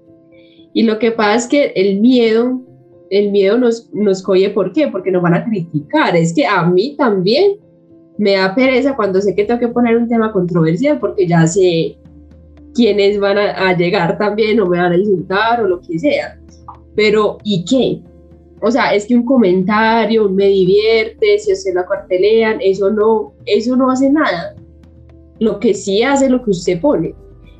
Y 0.73 0.83
lo 0.83 0.99
que 0.99 1.11
pasa 1.11 1.35
es 1.35 1.47
que 1.47 1.73
el 1.75 2.01
miedo, 2.01 2.61
el 3.09 3.31
miedo 3.31 3.57
nos, 3.57 3.89
nos 3.93 4.21
coye, 4.21 4.49
¿por 4.49 4.73
qué? 4.73 4.89
Porque 4.89 5.09
nos 5.09 5.23
van 5.23 5.35
a 5.35 5.45
criticar. 5.45 6.15
Es 6.15 6.33
que 6.33 6.45
a 6.45 6.65
mí 6.65 6.95
también 6.97 7.53
me 8.17 8.33
da 8.33 8.53
pereza 8.53 8.95
cuando 8.95 9.21
sé 9.21 9.33
que 9.33 9.45
tengo 9.45 9.59
que 9.59 9.69
poner 9.69 9.95
un 9.97 10.07
tema 10.07 10.31
controversial 10.31 10.99
porque 10.99 11.27
ya 11.27 11.47
sé 11.47 11.97
quiénes 12.73 13.19
van 13.19 13.37
a, 13.37 13.69
a 13.69 13.77
llegar 13.77 14.17
también 14.17 14.59
o 14.59 14.67
me 14.67 14.77
van 14.77 14.91
a 14.91 14.97
insultar 14.97 15.61
o 15.61 15.67
lo 15.67 15.81
que 15.81 15.97
sea 15.97 16.37
pero 16.95 17.37
¿y 17.43 17.65
qué? 17.65 18.01
O 18.61 18.71
sea, 18.71 18.93
es 18.95 19.05
que 19.05 19.15
un 19.15 19.25
comentario, 19.25 20.29
me 20.29 20.47
divierte, 20.47 21.37
si 21.39 21.53
usted 21.53 21.73
lo 21.73 21.81
acuartelean, 21.81 22.59
eso 22.61 22.89
no, 22.89 23.33
eso 23.45 23.75
no 23.75 23.91
hace 23.91 24.09
nada. 24.09 24.55
Lo 25.39 25.59
que 25.59 25.73
sí 25.73 26.01
hace 26.03 26.29
lo 26.29 26.43
que 26.43 26.51
usted 26.51 26.79
pone. 26.79 27.13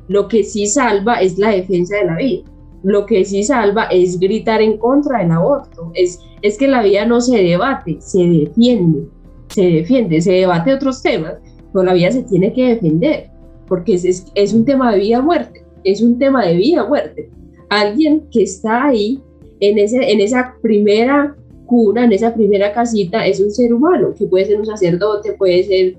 Lo 0.08 0.28
que 0.28 0.42
sí 0.42 0.66
salva 0.66 1.20
es 1.20 1.38
la 1.38 1.50
defensa 1.50 1.96
de 1.96 2.04
la 2.06 2.16
vida. 2.16 2.42
Lo 2.82 3.04
que 3.06 3.24
sí 3.24 3.42
salva 3.42 3.84
es 3.84 4.18
gritar 4.18 4.62
en 4.62 4.78
contra 4.78 5.18
del 5.18 5.32
aborto. 5.32 5.90
Es, 5.94 6.20
es 6.42 6.56
que 6.56 6.68
la 6.68 6.82
vida 6.82 7.04
no 7.04 7.20
se 7.20 7.42
debate, 7.42 7.96
se 8.00 8.24
defiende. 8.24 9.06
Se 9.48 9.62
defiende, 9.62 10.20
se 10.20 10.32
debate 10.32 10.74
otros 10.74 11.02
temas, 11.02 11.34
pero 11.72 11.84
la 11.84 11.94
vida 11.94 12.10
se 12.10 12.24
tiene 12.24 12.52
que 12.52 12.74
defender, 12.74 13.30
porque 13.68 13.94
es, 13.94 14.26
es, 14.34 14.52
un 14.52 14.64
tema 14.64 14.92
de 14.92 14.98
vida 14.98 15.20
o 15.20 15.22
muerte. 15.22 15.64
Es 15.84 16.02
un 16.02 16.18
tema 16.18 16.44
de 16.44 16.56
vida 16.56 16.84
o 16.84 16.88
muerte. 16.88 17.30
Alguien 17.68 18.28
que 18.30 18.42
está 18.42 18.86
ahí 18.86 19.20
en, 19.60 19.78
ese, 19.78 20.10
en 20.10 20.20
esa 20.20 20.54
primera 20.62 21.36
cuna, 21.66 22.04
en 22.04 22.12
esa 22.12 22.34
primera 22.34 22.72
casita, 22.72 23.26
es 23.26 23.40
un 23.40 23.50
ser 23.50 23.72
humano, 23.74 24.14
que 24.16 24.26
puede 24.26 24.44
ser 24.44 24.60
un 24.60 24.66
sacerdote, 24.66 25.32
puede 25.32 25.64
ser, 25.64 25.96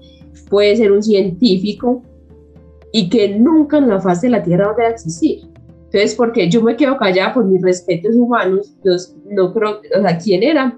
puede 0.49 0.75
ser 0.77 0.91
un 0.91 1.03
científico, 1.03 2.03
y 2.91 3.09
que 3.09 3.37
nunca 3.37 3.77
en 3.77 3.89
la 3.89 3.99
faz 3.99 4.21
de 4.21 4.29
la 4.29 4.43
Tierra 4.43 4.73
va 4.77 4.85
a 4.85 4.89
existir. 4.89 5.41
Entonces, 5.85 6.15
porque 6.15 6.49
yo 6.49 6.61
me 6.61 6.75
quedo 6.75 6.97
callada 6.97 7.33
por 7.33 7.45
mis 7.45 7.61
respetos 7.61 8.15
humanos, 8.15 8.73
los, 8.83 9.15
no 9.29 9.53
creo, 9.53 9.81
o 9.97 10.01
sea, 10.01 10.17
¿quién 10.17 10.43
era? 10.43 10.77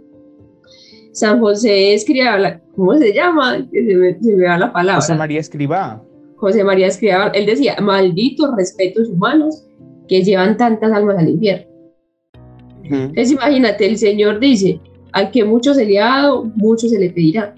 San 1.11 1.39
José 1.39 1.93
escriba, 1.93 2.61
¿cómo 2.75 2.95
se 2.95 3.13
llama? 3.13 3.65
Se 3.71 3.81
me, 3.95 4.19
se 4.19 4.35
me 4.35 4.45
va 4.45 4.57
la 4.57 4.71
palabra. 4.71 5.01
José 5.01 5.15
María 5.15 5.39
Escribá. 5.39 6.03
José 6.35 6.63
María 6.63 6.87
Escriba, 6.87 7.27
él 7.33 7.45
decía, 7.45 7.75
malditos 7.81 8.55
respetos 8.55 9.09
humanos 9.09 9.65
que 10.09 10.23
llevan 10.23 10.57
tantas 10.57 10.91
almas 10.91 11.17
al 11.17 11.29
infierno. 11.29 11.65
Entonces 12.83 13.31
imagínate, 13.31 13.85
el 13.85 13.97
Señor 13.97 14.39
dice, 14.39 14.81
al 15.11 15.31
que 15.31 15.45
mucho 15.45 15.73
se 15.73 15.85
le 15.85 15.99
ha 15.99 16.05
dado, 16.05 16.45
mucho 16.55 16.89
se 16.89 16.99
le 16.99 17.11
pedirá. 17.11 17.55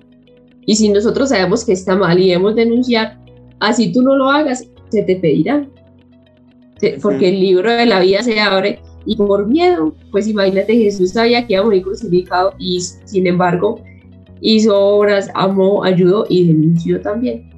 Y 0.66 0.76
si 0.76 0.90
nosotros 0.90 1.30
sabemos 1.30 1.66
que 1.66 1.72
está 1.72 1.96
mal 1.96 2.20
y 2.20 2.28
debemos 2.28 2.56
denunciar, 2.56 3.18
así 3.60 3.92
tú 3.92 4.02
no 4.02 4.16
lo 4.16 4.30
hagas, 4.30 4.68
se 4.90 5.04
te 5.04 5.16
pedirá. 5.16 5.68
Porque 7.02 7.30
el 7.30 7.40
libro 7.40 7.72
de 7.72 7.86
la 7.86 8.00
vida 8.00 8.24
se 8.24 8.40
abre 8.40 8.80
y 9.06 9.16
por 9.16 9.48
miedo, 9.48 9.96
pues 10.12 10.28
imagínate, 10.28 10.76
Jesús 10.76 11.12
sabía 11.12 11.46
que 11.46 11.54
iba 11.54 11.62
a 11.62 11.66
morir 11.66 11.84
crucificado 11.84 12.54
y 12.60 12.82
sin 12.82 13.28
embargo 13.28 13.80
hizo 14.42 14.78
obras, 14.78 15.30
amó, 15.34 15.84
ayudó 15.84 16.26
y 16.28 16.48
denunció 16.48 17.00
también. 17.02 17.51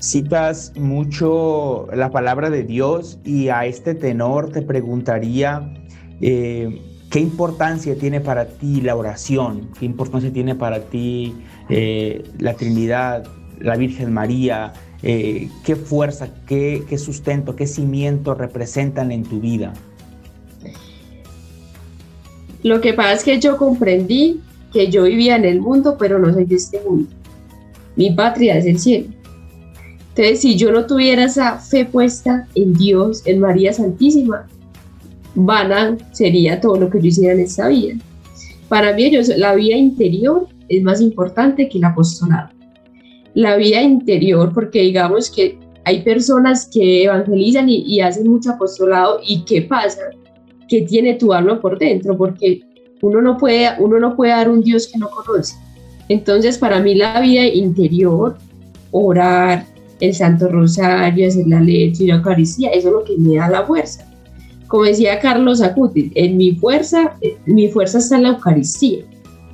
Citas 0.00 0.72
mucho 0.76 1.86
la 1.94 2.10
palabra 2.10 2.50
de 2.50 2.64
Dios 2.64 3.20
y 3.24 3.48
a 3.48 3.66
este 3.66 3.94
tenor 3.94 4.50
te 4.50 4.62
preguntaría, 4.62 5.72
eh, 6.20 6.80
¿Qué 7.10 7.18
importancia 7.18 7.96
tiene 7.98 8.20
para 8.20 8.46
ti 8.46 8.80
la 8.80 8.94
oración? 8.94 9.68
¿Qué 9.78 9.84
importancia 9.84 10.32
tiene 10.32 10.54
para 10.54 10.78
ti 10.84 11.34
eh, 11.68 12.22
la 12.38 12.54
Trinidad, 12.54 13.26
la 13.58 13.76
Virgen 13.76 14.12
María? 14.12 14.72
Eh, 15.02 15.48
¿Qué 15.64 15.74
fuerza, 15.74 16.28
qué, 16.46 16.84
qué 16.88 16.98
sustento, 16.98 17.56
qué 17.56 17.66
cimiento 17.66 18.34
representan 18.34 19.10
en 19.10 19.24
tu 19.24 19.40
vida? 19.40 19.72
Lo 22.62 22.80
que 22.80 22.94
pasa 22.94 23.14
es 23.14 23.24
que 23.24 23.40
yo 23.40 23.56
comprendí 23.56 24.40
que 24.72 24.88
yo 24.88 25.02
vivía 25.02 25.34
en 25.34 25.46
el 25.46 25.60
mundo, 25.60 25.96
pero 25.98 26.20
no 26.20 26.32
soy 26.32 26.44
de 26.44 26.54
este 26.54 26.80
mundo. 26.88 27.10
Mi 27.96 28.12
patria 28.12 28.56
es 28.56 28.66
el 28.66 28.78
cielo. 28.78 29.08
Entonces, 30.10 30.40
si 30.40 30.56
yo 30.56 30.72
no 30.72 30.86
tuviera 30.86 31.24
esa 31.24 31.58
fe 31.58 31.84
puesta 31.84 32.46
en 32.54 32.74
Dios, 32.74 33.22
en 33.26 33.40
María 33.40 33.72
Santísima, 33.72 34.46
vana 35.34 35.96
sería 36.12 36.60
todo 36.60 36.76
lo 36.76 36.90
que 36.90 37.00
yo 37.00 37.06
hiciera 37.06 37.34
en 37.34 37.40
esta 37.40 37.68
vida. 37.68 37.94
Para 38.68 38.92
mí, 38.92 39.04
ellos, 39.04 39.28
la 39.28 39.54
vida 39.54 39.76
interior 39.76 40.48
es 40.68 40.82
más 40.82 41.00
importante 41.00 41.68
que 41.68 41.78
el 41.78 41.84
apostolado. 41.84 42.50
La 43.34 43.56
vida 43.56 43.80
interior, 43.82 44.52
porque 44.52 44.82
digamos 44.82 45.30
que 45.30 45.58
hay 45.84 46.02
personas 46.02 46.68
que 46.72 47.04
evangelizan 47.04 47.68
y, 47.68 48.00
hacen 48.00 48.28
mucho 48.28 48.50
apostolado 48.50 49.20
y 49.26 49.44
¿qué 49.44 49.62
pasa? 49.62 50.00
Que 50.68 50.82
tiene 50.82 51.14
tu 51.14 51.32
alma 51.32 51.60
por 51.60 51.78
dentro, 51.78 52.16
porque 52.16 52.60
uno 53.00 53.22
no 53.22 53.36
puede, 53.38 53.68
uno 53.78 53.98
no 53.98 54.14
puede 54.14 54.32
dar 54.32 54.48
un 54.48 54.62
Dios 54.62 54.88
que 54.88 54.98
no 54.98 55.08
conoce. 55.10 55.54
Entonces, 56.08 56.58
para 56.58 56.80
mí 56.80 56.94
la 56.94 57.20
vida 57.20 57.44
interior, 57.44 58.36
orar, 58.90 59.64
el 60.00 60.14
Santo 60.14 60.48
Rosario, 60.48 61.28
hacer 61.28 61.46
la 61.46 61.60
leche 61.60 62.04
y 62.04 62.06
la 62.08 62.16
Eucaristía, 62.16 62.70
eso 62.70 62.88
es 62.88 62.94
lo 62.94 63.04
que 63.04 63.16
me 63.18 63.36
da 63.36 63.48
la 63.48 63.64
fuerza 63.64 64.10
como 64.70 64.84
decía 64.84 65.18
Carlos 65.18 65.60
Acuti, 65.62 66.12
en 66.14 66.36
mi 66.36 66.52
fuerza, 66.52 67.16
mi 67.44 67.68
fuerza 67.68 67.98
está 67.98 68.16
en 68.16 68.22
la 68.22 68.28
Eucaristía, 68.30 69.04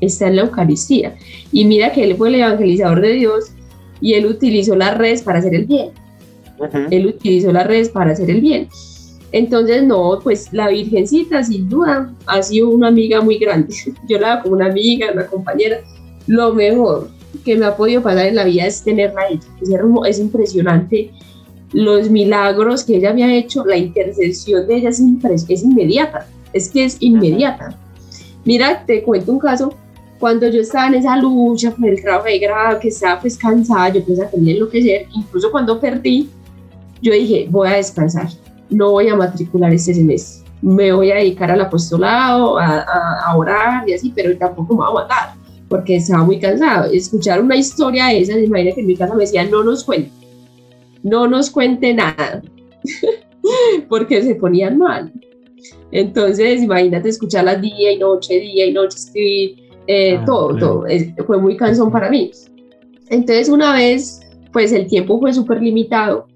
está 0.02 0.28
en 0.28 0.36
la 0.36 0.42
Eucaristía. 0.42 1.16
Y 1.52 1.64
mira 1.64 1.90
que 1.90 2.04
él 2.04 2.16
fue 2.16 2.28
el 2.28 2.34
evangelizador 2.34 3.00
de 3.00 3.12
Dios 3.14 3.46
y 4.02 4.12
él 4.12 4.26
utilizó 4.26 4.76
las 4.76 4.96
redes 4.98 5.22
para 5.22 5.38
hacer 5.38 5.54
el 5.54 5.64
bien. 5.64 5.88
Él 6.90 7.06
utilizó 7.06 7.50
las 7.50 7.66
redes 7.66 7.88
para 7.88 8.12
hacer 8.12 8.30
el 8.30 8.42
bien. 8.42 8.68
Entonces, 9.32 9.84
no, 9.84 10.20
pues 10.22 10.52
la 10.52 10.68
Virgencita, 10.68 11.42
sin 11.42 11.66
duda, 11.66 12.12
ha 12.26 12.42
sido 12.42 12.68
una 12.68 12.88
amiga 12.88 13.22
muy 13.22 13.38
grande. 13.38 13.74
Yo 14.08 14.18
la 14.18 14.34
veo 14.34 14.42
como 14.42 14.56
una 14.56 14.66
amiga, 14.66 15.12
una 15.14 15.26
compañera. 15.26 15.78
Lo 16.26 16.52
mejor 16.52 17.08
que 17.46 17.56
me 17.56 17.64
ha 17.64 17.76
podido 17.76 18.02
pasar 18.02 18.26
en 18.26 18.34
la 18.34 18.44
vida 18.44 18.66
es 18.66 18.82
tenerla 18.82 19.22
ahí. 19.22 19.40
Es, 19.62 19.70
es 20.08 20.18
impresionante 20.18 21.12
los 21.72 22.10
milagros 22.10 22.84
que 22.84 22.96
ella 22.96 23.12
me 23.12 23.24
ha 23.24 23.34
hecho, 23.34 23.64
la 23.64 23.76
intercesión 23.76 24.66
de 24.66 24.76
ella 24.76 24.88
es, 24.90 25.00
es 25.48 25.62
inmediata, 25.62 26.26
es 26.52 26.68
que 26.68 26.84
es 26.84 26.96
inmediata. 27.00 27.76
Mira, 28.44 28.84
te 28.86 29.02
cuento 29.02 29.32
un 29.32 29.38
caso, 29.38 29.74
cuando 30.18 30.48
yo 30.48 30.60
estaba 30.60 30.88
en 30.88 30.94
esa 30.94 31.16
lucha 31.16 31.72
por 31.72 31.88
el 31.88 32.00
trabajo 32.00 32.26
de 32.26 32.38
grado, 32.38 32.78
que 32.80 32.88
estaba 32.88 33.20
pues 33.20 33.36
cansada, 33.36 33.90
yo 33.90 34.04
pensaba 34.04 34.30
que 34.30 34.38
me 34.38 34.52
enloquecer, 34.52 35.06
incluso 35.14 35.50
cuando 35.50 35.78
perdí, 35.78 36.30
yo 37.02 37.12
dije, 37.12 37.46
voy 37.50 37.68
a 37.68 37.72
descansar, 37.72 38.28
no 38.70 38.92
voy 38.92 39.08
a 39.08 39.16
matricular 39.16 39.72
este 39.72 39.94
semestre, 39.94 40.48
me 40.62 40.92
voy 40.92 41.10
a 41.10 41.16
dedicar 41.16 41.50
al 41.50 41.60
apostolado, 41.60 42.58
a, 42.58 42.86
a, 43.26 43.36
orar 43.36 43.88
y 43.88 43.92
así, 43.92 44.12
pero 44.14 44.36
tampoco 44.38 44.74
me 44.74 44.86
voy 44.86 44.90
a 44.90 45.02
matar, 45.02 45.34
porque 45.68 45.96
estaba 45.96 46.24
muy 46.24 46.38
cansado. 46.38 46.90
Escuchar 46.92 47.42
una 47.42 47.56
historia 47.56 48.06
de 48.06 48.20
esas, 48.20 48.38
imagínate 48.38 48.76
que 48.76 48.80
en 48.82 48.86
mi 48.86 48.96
casa 48.96 49.14
me 49.14 49.24
decían, 49.24 49.50
no 49.50 49.62
nos 49.64 49.84
cuentes 49.84 50.12
no 51.06 51.28
nos 51.28 51.50
cuente 51.50 51.94
nada, 51.94 52.42
porque 53.88 54.22
se 54.22 54.34
ponían 54.34 54.76
mal. 54.76 55.12
Entonces, 55.92 56.62
imagínate 56.62 57.08
escucharlas 57.08 57.60
día 57.62 57.92
y 57.92 57.98
noche, 57.98 58.40
día 58.40 58.66
y 58.66 58.72
noche, 58.72 58.96
escribir, 58.96 59.68
eh, 59.86 60.16
ah, 60.16 60.24
todo, 60.24 60.56
todo. 60.56 60.84
fue 61.26 61.38
muy 61.38 61.56
cansón 61.56 61.92
para 61.92 62.10
mí. 62.10 62.32
Entonces, 63.08 63.48
una 63.48 63.72
vez, 63.72 64.20
pues 64.52 64.72
el 64.72 64.88
tiempo 64.88 65.20
fue 65.20 65.32
súper 65.32 65.62
limitado 65.62 66.26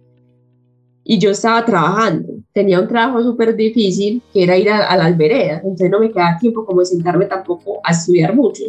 y 1.02 1.18
yo 1.18 1.30
estaba 1.30 1.64
trabajando. 1.64 2.28
Tenía 2.52 2.78
un 2.80 2.86
trabajo 2.86 3.22
súper 3.24 3.56
difícil 3.56 4.22
que 4.32 4.44
era 4.44 4.56
ir 4.56 4.70
a, 4.70 4.86
a 4.86 4.96
las 4.96 5.16
veredas, 5.18 5.62
entonces 5.64 5.90
no 5.90 5.98
me 5.98 6.12
quedaba 6.12 6.38
tiempo 6.38 6.64
como 6.64 6.80
de 6.80 6.86
sentarme 6.86 7.24
tampoco 7.26 7.80
a 7.82 7.90
estudiar 7.90 8.36
mucho. 8.36 8.62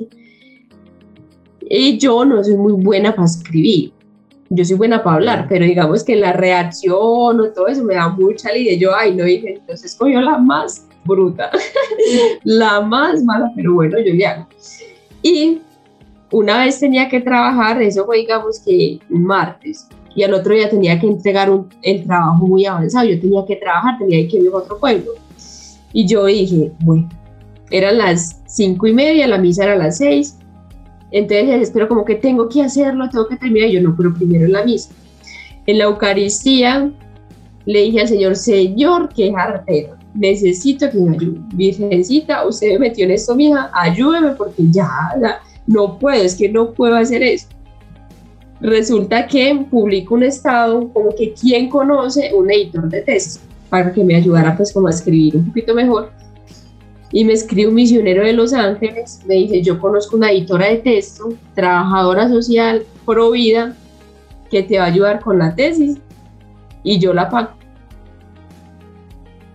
Y 1.74 1.98
yo 1.98 2.26
no 2.26 2.44
soy 2.44 2.56
muy 2.56 2.74
buena 2.74 3.16
para 3.16 3.26
escribir 3.26 3.94
yo 4.54 4.66
soy 4.66 4.76
buena 4.76 5.02
para 5.02 5.16
hablar, 5.16 5.46
pero 5.48 5.64
digamos 5.64 6.04
que 6.04 6.14
la 6.18 6.34
reacción 6.34 7.00
o 7.40 7.52
todo 7.56 7.68
eso 7.68 7.86
me 7.86 7.96
da 7.96 8.10
mucha 8.10 8.52
lidia. 8.52 8.76
Yo, 8.78 8.94
ay, 8.94 9.16
no 9.16 9.24
dije, 9.24 9.54
entonces 9.54 9.96
cogió 9.96 10.20
la 10.20 10.38
más 10.38 10.86
bruta, 11.06 11.50
la 12.44 12.82
más 12.82 13.24
mala, 13.24 13.50
pero 13.56 13.74
bueno, 13.74 13.98
yo 14.00 14.14
le 14.14 14.26
hago. 14.26 14.48
Y 15.24 15.62
una 16.32 16.66
vez 16.66 16.82
tenía 16.82 17.08
que 17.08 17.22
trabajar, 17.22 17.82
eso 17.82 18.06
fue, 18.06 18.18
digamos 18.18 18.60
que 18.60 19.00
un 19.10 19.24
martes, 19.24 19.88
y 20.14 20.24
al 20.24 20.34
otro 20.34 20.54
día 20.54 20.70
tenía 20.70 21.00
que 21.00 21.08
entregar 21.08 21.50
un, 21.50 21.70
el 21.82 22.04
trabajo 22.04 22.46
muy 22.46 22.66
avanzado. 22.66 23.08
Yo 23.08 23.22
tenía 23.22 23.46
que 23.48 23.56
trabajar, 23.56 23.98
tenía 24.00 24.28
que 24.28 24.36
ir 24.36 24.50
a 24.54 24.58
otro 24.58 24.78
pueblo. 24.78 25.14
Y 25.94 26.06
yo 26.06 26.26
dije, 26.26 26.74
bueno, 26.82 27.08
eran 27.70 28.00
las 28.00 28.42
cinco 28.48 28.86
y 28.86 28.94
media, 28.94 29.28
la 29.28 29.38
misa 29.38 29.64
era 29.64 29.74
a 29.74 29.78
las 29.78 29.98
seis 29.98 30.41
entonces 31.12 31.62
espero 31.62 31.88
como 31.88 32.06
que 32.06 32.16
tengo 32.16 32.48
que 32.48 32.62
hacerlo, 32.62 33.10
tengo 33.10 33.28
que 33.28 33.36
terminar. 33.36 33.70
yo 33.70 33.82
no, 33.82 33.96
pero 33.96 34.14
primero 34.14 34.46
en 34.46 34.54
la 34.54 34.64
misa. 34.64 34.92
En 35.66 35.78
la 35.78 35.86
Eucaristía 35.86 36.92
le 37.66 37.82
dije 37.82 38.02
al 38.02 38.08
Señor, 38.08 38.36
Señor, 38.36 39.10
qué 39.14 39.32
jartero, 39.32 39.96
necesito 40.14 40.90
que 40.90 40.98
me 40.98 41.16
ayude. 41.16 41.40
Virgencita, 41.54 42.48
usted 42.48 42.74
me 42.74 42.80
metió 42.80 43.06
en 43.06 43.12
esto, 43.12 43.36
mija, 43.36 43.70
ayúdeme 43.74 44.32
porque 44.32 44.64
ya, 44.72 44.90
no 45.68 46.00
puedo, 46.00 46.24
es 46.24 46.36
que 46.36 46.50
no 46.50 46.72
puedo 46.72 46.96
hacer 46.96 47.22
eso. 47.22 47.48
Resulta 48.62 49.28
que 49.28 49.66
publico 49.70 50.16
un 50.16 50.24
estado 50.24 50.92
como 50.94 51.14
que 51.16 51.34
quien 51.34 51.70
conoce 51.70 52.32
un 52.34 52.52
editor 52.52 52.90
de 52.90 53.02
texto 53.02 53.42
para 53.70 53.92
que 53.92 54.04
me 54.04 54.16
ayudara 54.16 54.56
pues 54.56 54.72
como 54.72 54.88
a 54.88 54.92
escribir 54.92 55.36
un 55.36 55.48
poquito 55.48 55.74
mejor 55.74 56.12
y 57.12 57.26
me 57.26 57.34
escribe 57.34 57.68
un 57.68 57.76
misionero 57.76 58.24
de 58.24 58.34
Los 58.34 58.54
Ángeles, 58.54 59.22
me 59.28 59.36
dice, 59.36 59.62
yo 59.62 59.80
conozco 59.80 60.16
una 60.16 60.32
editora 60.32 60.68
de 60.68 60.78
texto, 60.78 61.34
trabajadora 61.56 62.30
social, 62.30 62.84
pro 63.06 63.32
vida, 63.32 63.76
que 64.50 64.64
te 64.64 64.78
va 64.78 64.86
a 64.86 64.88
ayudar 64.88 65.20
con 65.20 65.40
la 65.40 65.54
tesis 65.56 65.98
y 66.84 67.00
yo 67.00 67.14
la 67.14 67.30
pago. 67.30 67.52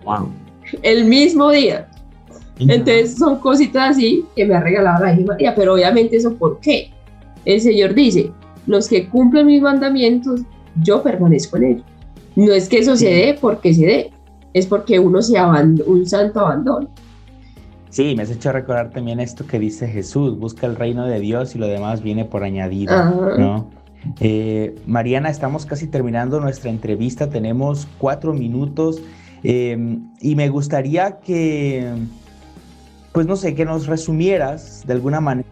Wow. 0.03 0.29
El 0.81 1.05
mismo 1.05 1.49
día. 1.51 1.87
Entonces 2.59 3.15
son 3.15 3.39
cositas 3.39 3.91
así 3.91 4.25
que 4.35 4.45
me 4.45 4.55
ha 4.55 4.59
regalado 4.59 5.05
la 5.05 5.15
María, 5.15 5.53
pero 5.55 5.75
obviamente 5.75 6.17
eso 6.17 6.33
¿por 6.35 6.59
qué? 6.59 6.91
El 7.45 7.61
Señor 7.61 7.93
dice, 7.93 8.31
los 8.65 8.87
que 8.87 9.07
cumplen 9.07 9.45
mis 9.47 9.61
mandamientos, 9.61 10.41
yo 10.81 11.01
permanezco 11.03 11.57
en 11.57 11.63
ellos. 11.63 11.85
No 12.35 12.53
es 12.53 12.67
que 12.67 12.79
eso 12.79 12.95
se 12.95 13.09
dé 13.09 13.37
porque 13.39 13.73
se 13.73 13.85
dé, 13.85 14.11
es 14.53 14.65
porque 14.65 14.99
uno 14.99 15.21
se 15.21 15.37
abandona, 15.37 15.89
un 15.89 16.05
santo 16.05 16.39
abandono. 16.39 16.89
Sí, 17.97 18.13
me 18.15 18.21
has 18.21 18.29
hecho 18.29 18.51
recordar 18.51 18.91
también 18.91 19.19
esto 19.19 19.47
que 19.47 19.57
dice 19.57 19.87
Jesús, 19.87 20.37
busca 20.37 20.67
el 20.67 20.75
reino 20.75 21.07
de 21.07 21.19
Dios 21.19 21.55
y 21.55 21.57
lo 21.57 21.65
demás 21.65 22.03
viene 22.03 22.25
por 22.25 22.43
añadido, 22.43 22.93
¿no? 23.39 23.71
Eh, 24.19 24.75
Mariana, 24.85 25.31
estamos 25.31 25.65
casi 25.65 25.87
terminando 25.87 26.39
nuestra 26.39 26.69
entrevista, 26.69 27.27
tenemos 27.27 27.87
cuatro 27.97 28.33
minutos 28.33 29.01
em, 29.41 30.11
y 30.21 30.35
me 30.35 30.47
gustaría 30.49 31.17
que, 31.21 31.91
pues 33.13 33.25
no 33.25 33.35
sé, 33.35 33.55
que 33.55 33.65
nos 33.65 33.87
resumieras 33.87 34.83
de 34.85 34.93
alguna 34.93 35.19
manera. 35.19 35.49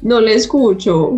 No 0.00 0.20
le 0.20 0.34
escucho. 0.34 1.16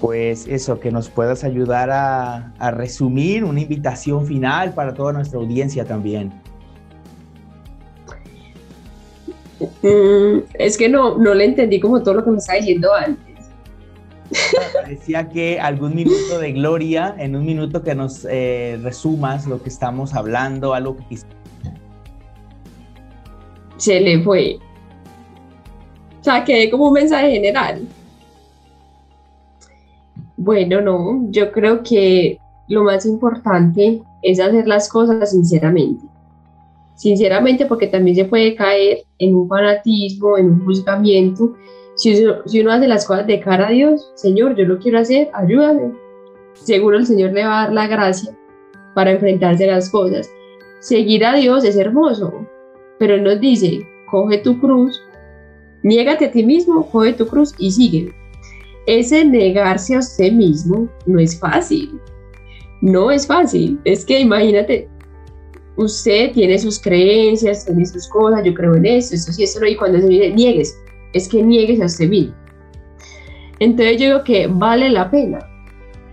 Pues 0.00 0.46
eso, 0.46 0.78
que 0.80 0.90
nos 0.90 1.08
puedas 1.08 1.44
ayudar 1.44 1.90
a, 1.90 2.52
a 2.58 2.70
resumir 2.70 3.44
una 3.44 3.60
invitación 3.60 4.26
final 4.26 4.74
para 4.74 4.94
toda 4.94 5.12
nuestra 5.12 5.38
audiencia 5.38 5.84
también. 5.84 6.32
Mm, 9.82 10.44
es 10.54 10.76
que 10.76 10.88
no, 10.88 11.16
no 11.16 11.34
le 11.34 11.44
entendí 11.44 11.80
como 11.80 12.02
todo 12.02 12.14
lo 12.14 12.24
que 12.24 12.30
me 12.30 12.38
estaba 12.38 12.58
diciendo 12.58 12.92
antes. 12.94 13.26
Decía 14.88 15.28
que 15.28 15.60
algún 15.60 15.94
minuto 15.94 16.38
de 16.38 16.52
gloria, 16.52 17.14
en 17.18 17.36
un 17.36 17.46
minuto 17.46 17.82
que 17.82 17.94
nos 17.94 18.26
eh, 18.28 18.78
resumas 18.82 19.46
lo 19.46 19.62
que 19.62 19.68
estamos 19.68 20.14
hablando, 20.14 20.74
algo 20.74 20.96
que 20.96 21.18
Se 23.76 24.00
le 24.00 24.22
fue. 24.22 24.58
O 26.20 26.24
sea, 26.24 26.44
quedé 26.44 26.70
como 26.70 26.88
un 26.88 26.94
mensaje 26.94 27.30
general. 27.30 27.86
Bueno, 30.46 30.80
no, 30.80 31.26
yo 31.30 31.52
creo 31.52 31.82
que 31.82 32.38
lo 32.68 32.84
más 32.84 33.04
importante 33.04 34.00
es 34.22 34.40
hacer 34.40 34.66
las 34.66 34.88
cosas 34.88 35.30
sinceramente 35.30 36.06
sinceramente, 36.96 37.66
porque 37.66 37.86
también 37.86 38.16
se 38.16 38.24
puede 38.24 38.54
caer 38.54 39.04
en 39.18 39.36
un 39.36 39.48
fanatismo, 39.48 40.36
en 40.36 40.46
un 40.46 40.64
juzgamiento. 40.64 41.54
Si 41.94 42.24
uno, 42.60 42.72
hace 42.72 42.88
las 42.88 43.06
cosas 43.06 43.26
de 43.26 43.40
cara 43.40 43.68
a 43.68 43.70
Dios, 43.70 44.10
Señor, 44.16 44.56
yo 44.56 44.64
lo 44.64 44.78
quiero 44.78 44.98
hacer, 44.98 45.30
ayúdame. 45.32 45.92
Seguro 46.54 46.96
el 46.96 47.06
Señor 47.06 47.32
le 47.32 47.44
va 47.44 47.60
a 47.60 47.64
dar 47.64 47.72
la 47.72 47.86
gracia 47.86 48.34
para 48.94 49.12
enfrentarse 49.12 49.68
a 49.68 49.74
las 49.74 49.90
cosas. 49.90 50.28
Seguir 50.80 51.24
a 51.24 51.34
Dios 51.34 51.64
es 51.64 51.76
hermoso, 51.76 52.32
pero 52.98 53.14
Él 53.14 53.24
nos 53.24 53.40
dice, 53.40 53.86
coge 54.10 54.38
tu 54.38 54.58
cruz, 54.58 55.00
niégate 55.82 56.26
a 56.26 56.30
ti 56.30 56.42
mismo, 56.44 56.90
coge 56.90 57.12
tu 57.12 57.26
cruz 57.26 57.54
y 57.58 57.70
sigue. 57.70 58.14
Ese 58.86 59.24
negarse 59.24 59.96
a 59.96 59.98
usted 59.98 60.32
mismo 60.32 60.88
no 61.06 61.18
es 61.18 61.38
fácil. 61.38 62.00
No 62.80 63.10
es 63.10 63.26
fácil. 63.26 63.80
Es 63.84 64.04
que 64.04 64.20
imagínate, 64.20 64.88
usted 65.76 66.32
tiene 66.32 66.58
sus 66.58 66.78
creencias, 66.80 67.66
tiene 67.66 67.84
sus 67.84 68.08
cosas, 68.08 68.44
yo 68.44 68.54
creo 68.54 68.74
en 68.74 68.86
eso, 68.86 69.14
eso 69.14 69.32
sí, 69.32 69.42
eso 69.42 69.60
no, 69.60 69.66
y 69.66 69.76
cuando 69.76 69.98
se 70.00 70.08
dice 70.08 70.30
niegues, 70.30 70.78
es 71.12 71.28
que 71.28 71.42
niegues 71.42 71.80
a 71.80 71.86
usted 71.86 72.08
mismo. 72.08 72.34
Entonces 73.58 74.00
yo 74.00 74.06
digo 74.06 74.24
que 74.24 74.46
vale 74.46 74.90
la 74.90 75.10
pena, 75.10 75.38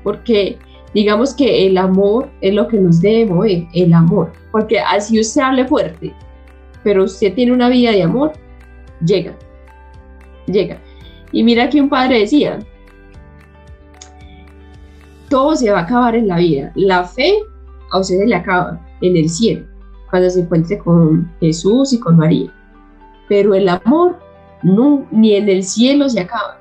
porque 0.04 0.58
digamos 0.94 1.34
que 1.34 1.68
el 1.68 1.78
amor 1.78 2.30
es 2.42 2.54
lo 2.54 2.68
que 2.68 2.78
nos 2.78 3.02
debe 3.02 3.26
mover, 3.26 3.66
el 3.74 3.94
amor, 3.94 4.32
porque 4.52 4.80
así 4.80 5.20
usted 5.20 5.42
hable 5.42 5.66
fuerte, 5.66 6.14
pero 6.84 7.04
usted 7.04 7.34
tiene 7.34 7.52
una 7.52 7.70
vida 7.70 7.92
de 7.92 8.04
amor, 8.04 8.34
llega, 9.06 9.36
llega. 10.48 10.82
Y 11.34 11.44
mira 11.44 11.70
que 11.70 11.82
un 11.82 11.90
padre 11.90 12.20
decía, 12.20 12.60
todo 15.30 15.56
se 15.56 15.72
va 15.72 15.80
a 15.80 15.84
acabar 15.84 16.16
en 16.16 16.28
la 16.28 16.38
vida, 16.38 16.72
la 16.76 17.04
fe 17.04 17.34
a 17.92 18.00
usted 18.00 18.20
se 18.20 18.26
le 18.28 18.36
acaba, 18.36 18.80
en 19.02 19.18
el 19.18 19.28
cielo, 19.28 19.66
cuando 20.10 20.30
se 20.30 20.42
encuentre 20.42 20.78
con 20.78 21.30
Jesús 21.40 21.92
y 21.92 22.00
con 22.00 22.18
María. 22.18 22.54
Pero 23.28 23.56
el 23.56 23.68
amor 23.68 24.18
no, 24.62 25.06
ni 25.12 25.36
en 25.36 25.50
el 25.50 25.64
cielo 25.64 26.08
se 26.08 26.22
acaba. 26.22 26.60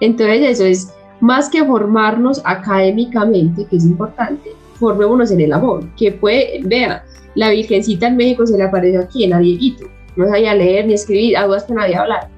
Entonces 0.00 0.42
eso 0.42 0.64
es 0.64 0.94
más 1.20 1.48
que 1.48 1.64
formarnos 1.64 2.40
académicamente, 2.44 3.66
que 3.66 3.76
es 3.76 3.84
importante, 3.84 4.50
formémonos 4.74 5.30
en 5.30 5.40
el 5.40 5.52
amor, 5.52 5.84
que 5.96 6.12
puede, 6.12 6.60
vea, 6.64 7.04
la 7.34 7.50
Virgencita 7.50 8.06
en 8.06 8.16
México 8.16 8.46
se 8.46 8.56
le 8.56 8.64
apareció 8.64 9.00
aquí, 9.00 9.24
en 9.24 9.40
Dieguito, 9.40 9.86
no 10.16 10.28
sabía 10.28 10.54
leer 10.54 10.86
ni 10.86 10.94
escribir, 10.94 11.36
algo 11.36 11.54
hasta 11.54 11.74
nadie 11.74 11.96
hablar. 11.96 12.33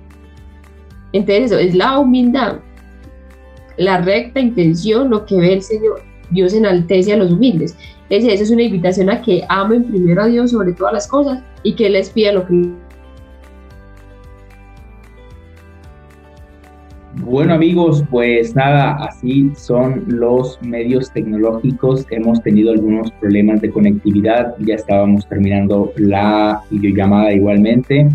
Entonces 1.17 1.47
eso 1.47 1.59
es 1.59 1.75
la 1.75 1.99
humildad, 1.99 2.57
la 3.79 4.03
recta 4.03 4.39
intención, 4.39 5.09
lo 5.09 5.25
que 5.25 5.37
ve 5.37 5.55
el 5.55 5.63
Señor. 5.63 6.03
Dios 6.31 6.53
enaltece 6.53 7.15
a 7.15 7.17
los 7.17 7.33
humildes. 7.33 7.75
Es 8.11 8.25
eso 8.25 8.43
es 8.43 8.51
una 8.51 8.65
invitación 8.65 9.09
a 9.09 9.23
que 9.23 9.43
amen 9.49 9.85
primero 9.85 10.23
a 10.23 10.27
Dios 10.27 10.51
sobre 10.51 10.73
todas 10.73 10.93
las 10.93 11.09
cosas 11.09 11.43
y 11.63 11.75
que 11.75 11.89
les 11.89 12.11
pida 12.11 12.33
lo 12.33 12.47
que 12.47 12.71
Bueno 17.23 17.55
amigos, 17.55 18.05
pues 18.11 18.55
nada, 18.55 18.97
así 18.97 19.51
son 19.57 20.05
los 20.07 20.61
medios 20.61 21.11
tecnológicos. 21.13 22.05
Hemos 22.11 22.43
tenido 22.43 22.73
algunos 22.73 23.11
problemas 23.13 23.63
de 23.63 23.71
conectividad, 23.71 24.55
ya 24.59 24.75
estábamos 24.75 25.27
terminando 25.27 25.93
la 25.97 26.61
videollamada 26.71 27.33
igualmente. 27.33 28.11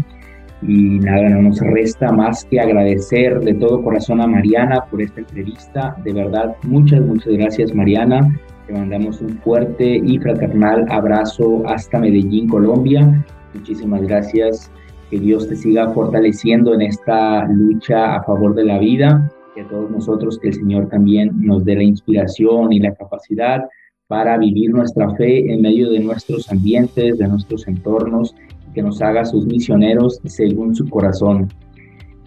Y 0.62 0.99
nada, 0.99 1.30
no 1.30 1.41
nos 1.41 1.59
resta 1.59 2.12
más 2.12 2.45
que 2.45 2.59
agradecer 2.59 3.39
de 3.39 3.53
todo 3.55 3.84
corazón 3.84 4.22
a 4.22 4.28
Mariana 4.28 4.86
por 4.91 5.01
esta 5.01 5.22
entrevista. 5.22 5.95
De 6.03 6.14
verdad, 6.14 6.55
muchas, 6.64 7.01
muchas 7.01 7.34
gracias 7.34 7.74
Mariana. 7.74 8.39
Te 8.68 8.74
mandamos 8.74 9.22
un 9.22 9.38
fuerte 9.39 10.01
y 10.03 10.20
fraternal 10.20 10.86
abrazo 10.89 11.64
hasta 11.68 11.99
Medellín, 11.99 12.47
Colombia. 12.47 13.26
Muchísimas 13.55 14.03
gracias. 14.03 14.72
Que 15.09 15.20
Dios 15.20 15.49
te 15.49 15.55
siga 15.55 15.89
fortaleciendo 15.89 16.74
en 16.76 16.84
esta 16.84 17.45
lucha 17.47 18.16
a 18.16 18.24
favor 18.24 18.53
de 18.53 18.66
la 18.66 18.78
vida. 18.78 19.30
Que 19.55 19.62
a 19.62 19.68
todos 19.68 19.89
nosotros, 19.89 20.39
que 20.39 20.49
el 20.49 20.53
Señor 20.53 20.88
también 20.89 21.32
nos 21.36 21.66
dé 21.66 21.76
la 21.76 21.84
inspiración 21.84 22.72
y 22.72 22.80
la 22.80 22.93
capacidad 22.93 23.66
para 24.07 24.38
vivir 24.38 24.72
nuestra 24.72 25.09
fe 25.16 25.51
en 25.51 25.62
medio 25.62 25.89
de 25.89 25.99
nuestros 25.99 26.51
ambientes, 26.51 27.18
de 27.18 27.28
nuestros 27.28 27.68
entornos 27.68 28.36
que 28.74 28.82
nos 28.82 29.01
haga 29.01 29.26
sus 29.26 29.45
misioneros 29.45 30.19
según 30.26 30.76
su 30.76 30.89
corazón. 30.89 31.47